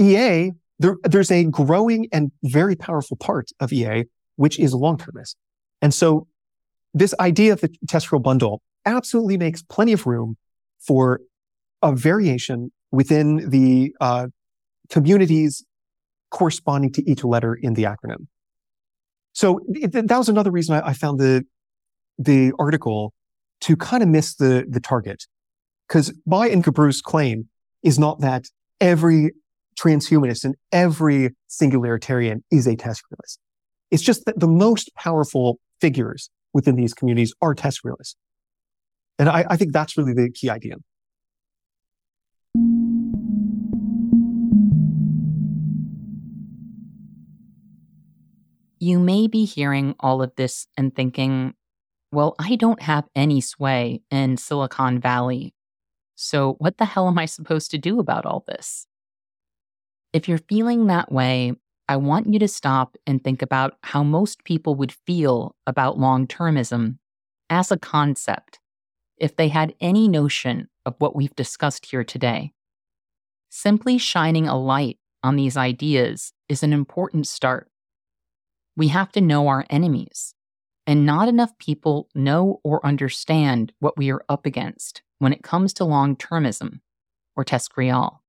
[0.00, 4.04] EA, there, there's a growing and very powerful part of EA,
[4.36, 5.36] which is long-termist.
[5.82, 6.28] And so
[6.94, 10.36] this idea of the TESCREAL bundle absolutely makes plenty of room
[10.78, 11.20] for
[11.82, 14.26] a variation within the uh,
[14.88, 15.64] communities
[16.30, 18.26] corresponding to each letter in the acronym.
[19.32, 21.44] So it, that was another reason I, I, found the
[22.18, 23.12] the article
[23.62, 25.24] to kind of miss the the target,
[25.88, 27.48] because my and Gebru's claim
[27.82, 28.44] is not that
[28.80, 29.32] every
[29.80, 33.38] transhumanist and every singularitarian is a TESCREAList.
[33.90, 38.16] It's just that the most powerful figures within these communities are TESCREALists.
[39.18, 40.74] And I, I think that's really the key idea.
[48.82, 51.52] You may be hearing all of this and thinking,
[52.12, 55.54] well, I don't have any sway in Silicon Valley.
[56.16, 58.86] So, what the hell am I supposed to do about all this?
[60.14, 61.52] If you're feeling that way,
[61.88, 66.26] I want you to stop and think about how most people would feel about long
[66.26, 66.98] termism
[67.50, 68.60] as a concept
[69.18, 72.52] if they had any notion of what we've discussed here today.
[73.50, 77.69] Simply shining a light on these ideas is an important start.
[78.76, 80.34] We have to know our enemies,
[80.86, 85.72] and not enough people know or understand what we are up against when it comes
[85.74, 86.80] to long termism
[87.36, 88.20] or TESCREAL.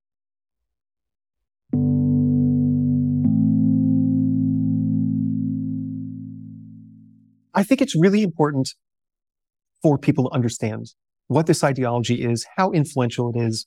[7.54, 8.74] I think it's really important
[9.82, 10.94] for people to understand
[11.28, 13.66] what this ideology is, how influential it is,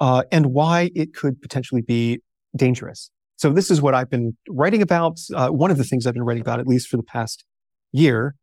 [0.00, 2.20] uh, and why it could potentially be
[2.56, 3.10] dangerous.
[3.42, 5.18] So this is what I've been writing about.
[5.34, 7.44] Uh, one of the things I've been writing about, at least for the past
[7.90, 8.36] year.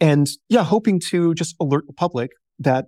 [0.00, 2.86] And yeah, hoping to just alert the public that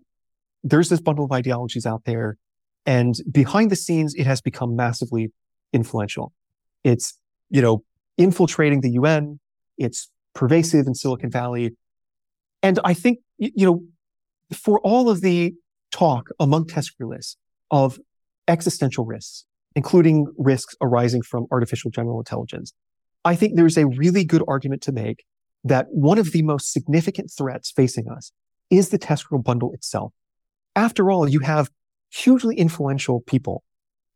[0.64, 2.38] there's this bundle of ideologies out there.
[2.86, 5.30] And behind the scenes, it has become massively
[5.74, 6.32] influential.
[6.84, 7.18] It's,
[7.50, 7.84] you know,
[8.16, 9.38] infiltrating the UN.
[9.76, 11.76] It's pervasive in Silicon Valley.
[12.62, 13.82] And I think, you know,
[14.54, 15.52] for all of the
[15.90, 17.36] talk among TESCREALists
[17.70, 17.98] of
[18.48, 19.44] existential risks,
[19.76, 22.72] including risks arising from artificial general intelligence,
[23.24, 25.24] I think there's a really good argument to make
[25.62, 28.32] that one of the most significant threats facing us
[28.70, 30.12] is the TESCREAL bundle itself.
[30.74, 31.70] After all, you have
[32.10, 33.62] hugely influential people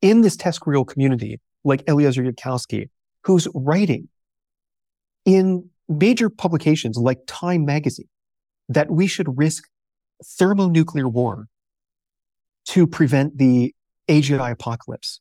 [0.01, 2.89] in this TESCREAL community, like Eliezer Yudkowsky,
[3.25, 4.09] who's writing
[5.27, 8.09] in major publications like Time magazine
[8.69, 9.65] that we should risk
[10.25, 11.49] thermonuclear war
[12.67, 13.75] to prevent the
[14.09, 15.21] AGI apocalypse.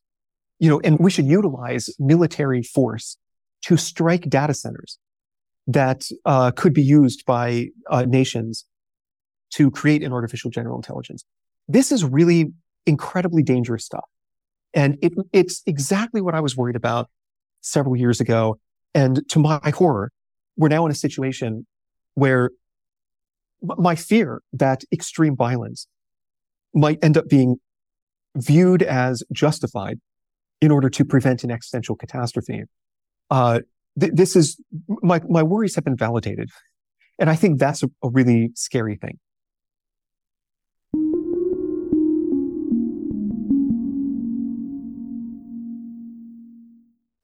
[0.60, 3.16] You know, and we should utilize military force
[3.62, 4.98] to strike data centers
[5.66, 8.64] that uh, could be used by uh, nations
[9.54, 11.24] to create an artificial general intelligence.
[11.66, 12.52] This is really
[12.86, 14.04] incredibly dangerous stuff.
[14.72, 17.10] And it, it's exactly what I was worried about
[17.60, 18.58] several years ago.
[18.94, 20.12] And to my horror,
[20.56, 21.66] we're now in a situation
[22.14, 22.50] where
[23.62, 25.86] my fear that extreme violence
[26.74, 27.56] might end up being
[28.36, 30.00] viewed as justified
[30.60, 32.64] in order to prevent an existential catastrophe.
[33.30, 33.60] Uh,
[33.98, 34.60] th- this is
[35.02, 36.50] my my worries have been validated,
[37.18, 39.18] and I think that's a, a really scary thing.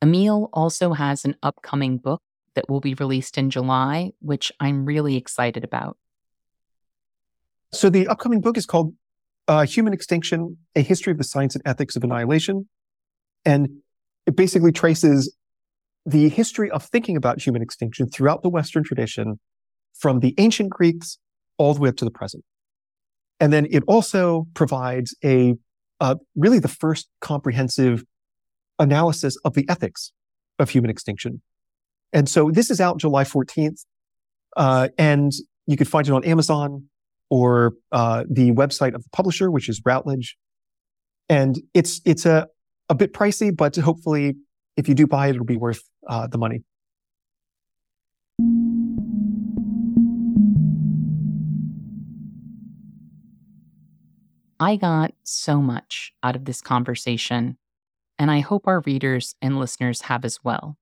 [0.03, 2.23] Émile also has an upcoming book
[2.55, 5.99] that will be released in July, which I'm really excited about.
[7.73, 8.95] So the upcoming book is called
[9.49, 12.69] uh, Human Extinction, A History of the Science and Ethics of Annihilation.
[13.47, 13.79] And
[14.27, 15.35] it basically traces
[16.05, 19.41] the history of thinking about human extinction throughout the Western tradition
[19.95, 21.19] from the ancient Greeks
[21.57, 22.45] all the way up to the present.
[23.41, 25.57] And then it also provides a
[26.01, 28.05] uh, really the first comprehensive
[28.79, 30.13] analysis of the ethics
[30.59, 31.41] of human extinction.
[32.13, 33.85] And so this is out July 14th.
[34.57, 35.33] Uh, and
[35.67, 36.85] you can find it on Amazon
[37.31, 40.37] or uh, the website of the publisher, which is Routledge.
[41.29, 42.47] And it's it's a
[42.89, 44.37] a bit pricey, but hopefully,
[44.77, 46.63] if you do buy it, it'll be worth uh, the money.
[54.59, 57.59] I got so much out of this conversation,
[58.19, 60.79] and I hope our readers and listeners have as well.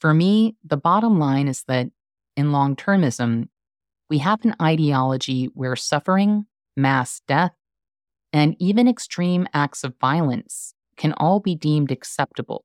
[0.00, 1.90] For me, the bottom line is that
[2.36, 3.48] in long termism,
[4.08, 6.46] we have an ideology where suffering,
[6.76, 7.52] mass death,
[8.32, 12.64] and even extreme acts of violence can all be deemed acceptable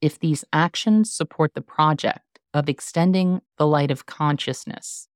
[0.00, 5.08] if these actions support the project of extending the light of consciousness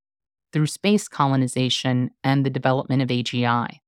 [0.52, 3.80] through space colonization and the development of AGI.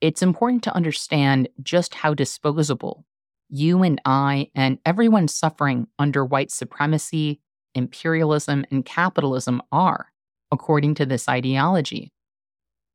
[0.00, 3.06] It's important to understand just how disposable
[3.48, 7.40] you and I and everyone suffering under white supremacy,
[7.74, 10.06] imperialism, and capitalism are,
[10.50, 12.12] according to this ideology.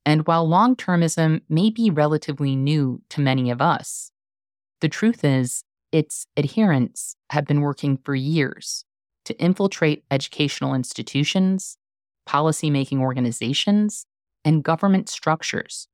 [0.06, 4.12] And while long termism may be relatively new to many of us,
[4.82, 8.86] the truth is, its adherents have been working for years
[9.26, 11.78] to infiltrate educational institutions,
[12.28, 14.06] policymaking organizations,
[14.46, 15.88] and government structures.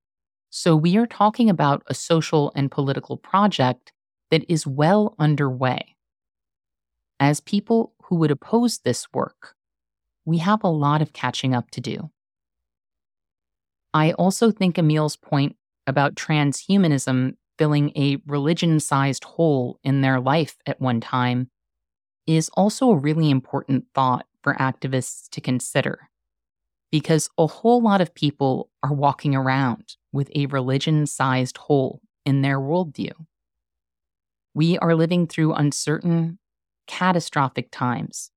[0.49, 3.91] So we are talking about a social and political project
[4.29, 5.95] that is well underway.
[7.19, 9.55] As people who would oppose this work,
[10.25, 12.11] we have a lot of catching up to do.
[13.93, 15.55] I also think Émile's point
[15.85, 21.49] about transhumanism filling a religion sized hole in their life at one time
[22.25, 26.09] is also a really important thought for activists to consider.
[26.91, 32.41] Because a whole lot of people are walking around with a religion sized hole in
[32.41, 33.11] their worldview.
[34.53, 36.37] We are living through uncertain,
[36.87, 38.29] catastrophic times.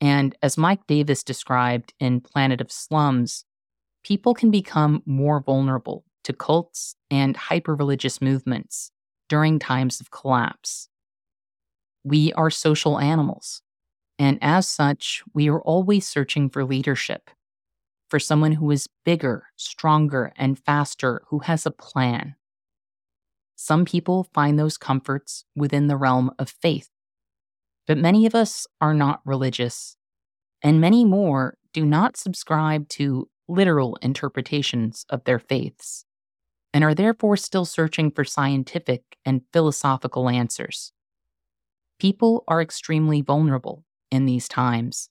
[0.00, 3.44] And as Mike Davis described in Planet of Slums,
[4.04, 8.90] people can become more vulnerable to cults and hyper religious movements
[9.28, 10.88] during times of collapse.
[12.04, 13.62] We are social animals,
[14.18, 17.30] and as such, we are always searching for leadership,
[18.08, 22.34] for someone who is bigger, stronger, and faster, who has a plan.
[23.56, 26.90] Some people find those comforts within the realm of faith,
[27.86, 29.96] but many of us are not religious,
[30.62, 36.04] and many more do not subscribe to literal interpretations of their faiths.
[36.72, 40.92] And are therefore still searching for scientific and philosophical answers.
[41.98, 45.10] People are extremely vulnerable in these times,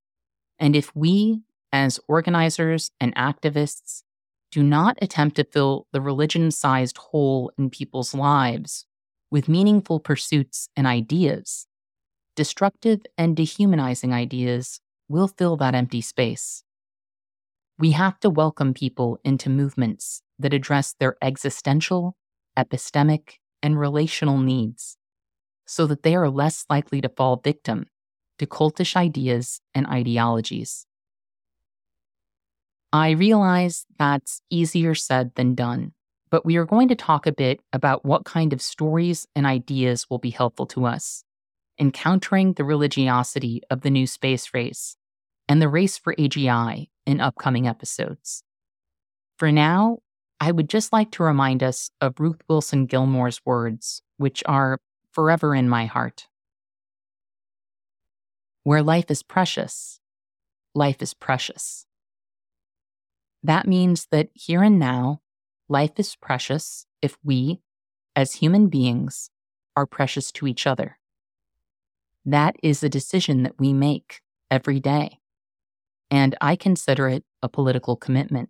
[0.60, 4.04] and if we, as organizers and activists,
[4.52, 8.86] do not attempt to fill the religion sized hole in people's lives
[9.30, 11.68] with meaningful pursuits and ideas,
[12.36, 14.80] destructive and dehumanizing ideas
[15.10, 16.64] will fill that empty space.
[17.78, 22.16] We have to welcome people into movements that address their existential,
[22.58, 24.98] epistemic, and relational needs
[25.66, 27.88] so that they are less likely to fall victim
[28.40, 30.86] to cultish ideas and ideologies.
[32.94, 35.94] I realize that's easier said than done,
[36.30, 40.10] but we are going to talk a bit about what kind of stories and ideas
[40.10, 41.24] will be helpful to us,
[41.80, 44.96] encountering the religiosity of the new space race
[45.50, 48.44] and the race for AGI in upcoming episodes.
[49.38, 50.00] For now,
[50.40, 54.80] I would just like to remind us of Ruth Wilson Gilmore's words, which are
[55.12, 56.28] forever in my heart.
[58.64, 60.00] Where life is precious,
[60.76, 61.86] life is precious.
[63.42, 65.22] That means that here and now,
[65.70, 67.62] life is precious if we,
[68.16, 69.30] as human beings,
[69.76, 70.98] are precious to each other.
[72.26, 75.20] That is a decision that we make every day,
[76.12, 78.50] and I consider it a political commitment.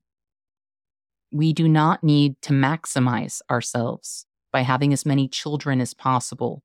[1.32, 6.64] We do not need to maximize ourselves by having as many children as possible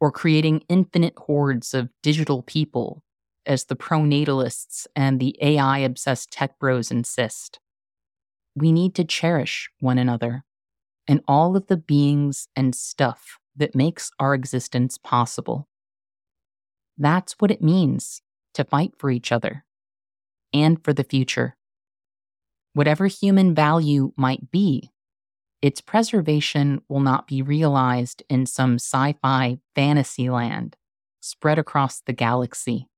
[0.00, 3.02] or creating infinite hordes of digital people
[3.46, 7.60] as the pronatalists and the AI obsessed tech bros insist.
[8.54, 10.44] We need to cherish one another
[11.06, 15.68] and all of the beings and stuff that makes our existence possible.
[16.96, 18.22] That's what it means
[18.54, 19.64] to fight for each other
[20.52, 21.56] and for the future.
[22.74, 24.90] Whatever human value might be,
[25.60, 30.76] its preservation will not be realized in some sci fi fantasy land
[31.20, 32.88] spread across the galaxy.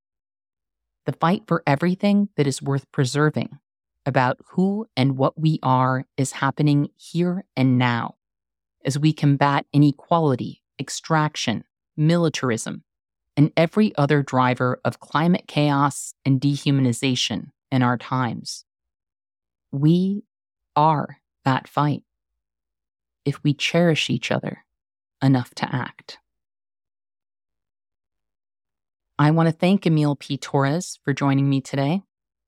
[1.07, 3.59] The fight for everything that is worth preserving
[4.07, 8.15] about who and what we are is happening here and now
[8.85, 11.65] as we combat inequality, extraction,
[11.97, 12.85] militarism,
[13.37, 18.65] and every other driver of climate chaos and dehumanization in our times.
[19.75, 20.23] We
[20.77, 22.05] are that fight
[23.25, 24.65] if we cherish each other
[25.21, 26.19] enough to act.
[29.19, 30.37] I want to thank Émile P.
[30.37, 32.03] Torres for joining me today.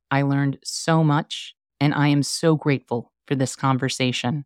[0.09, 4.45] I learned so much, and I am so grateful for this conversation.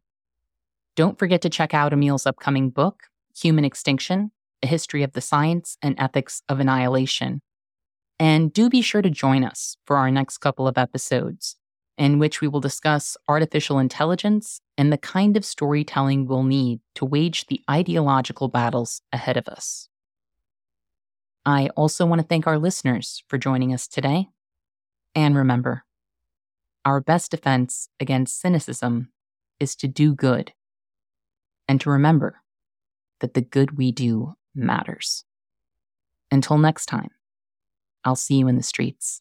[0.97, 3.03] Don't forget to check out Émile's upcoming book,
[3.37, 4.31] Human Extinction
[4.63, 7.43] A History of the Science and Ethics of Annihilation.
[8.19, 11.57] And do be sure to join us for our next couple of episodes,
[12.01, 17.05] in which we will discuss artificial intelligence and the kind of storytelling we'll need to
[17.05, 19.87] wage the ideological battles ahead of us.
[21.45, 24.29] I also want to thank our listeners for joining us today.
[25.15, 25.85] And remember,
[26.87, 29.13] our best defense against cynicism
[29.61, 30.55] is to do good
[31.69, 32.41] and to remember
[33.21, 35.27] that the good we do matters.
[36.31, 37.11] Until next time,
[38.07, 39.21] I'll see you in the streets.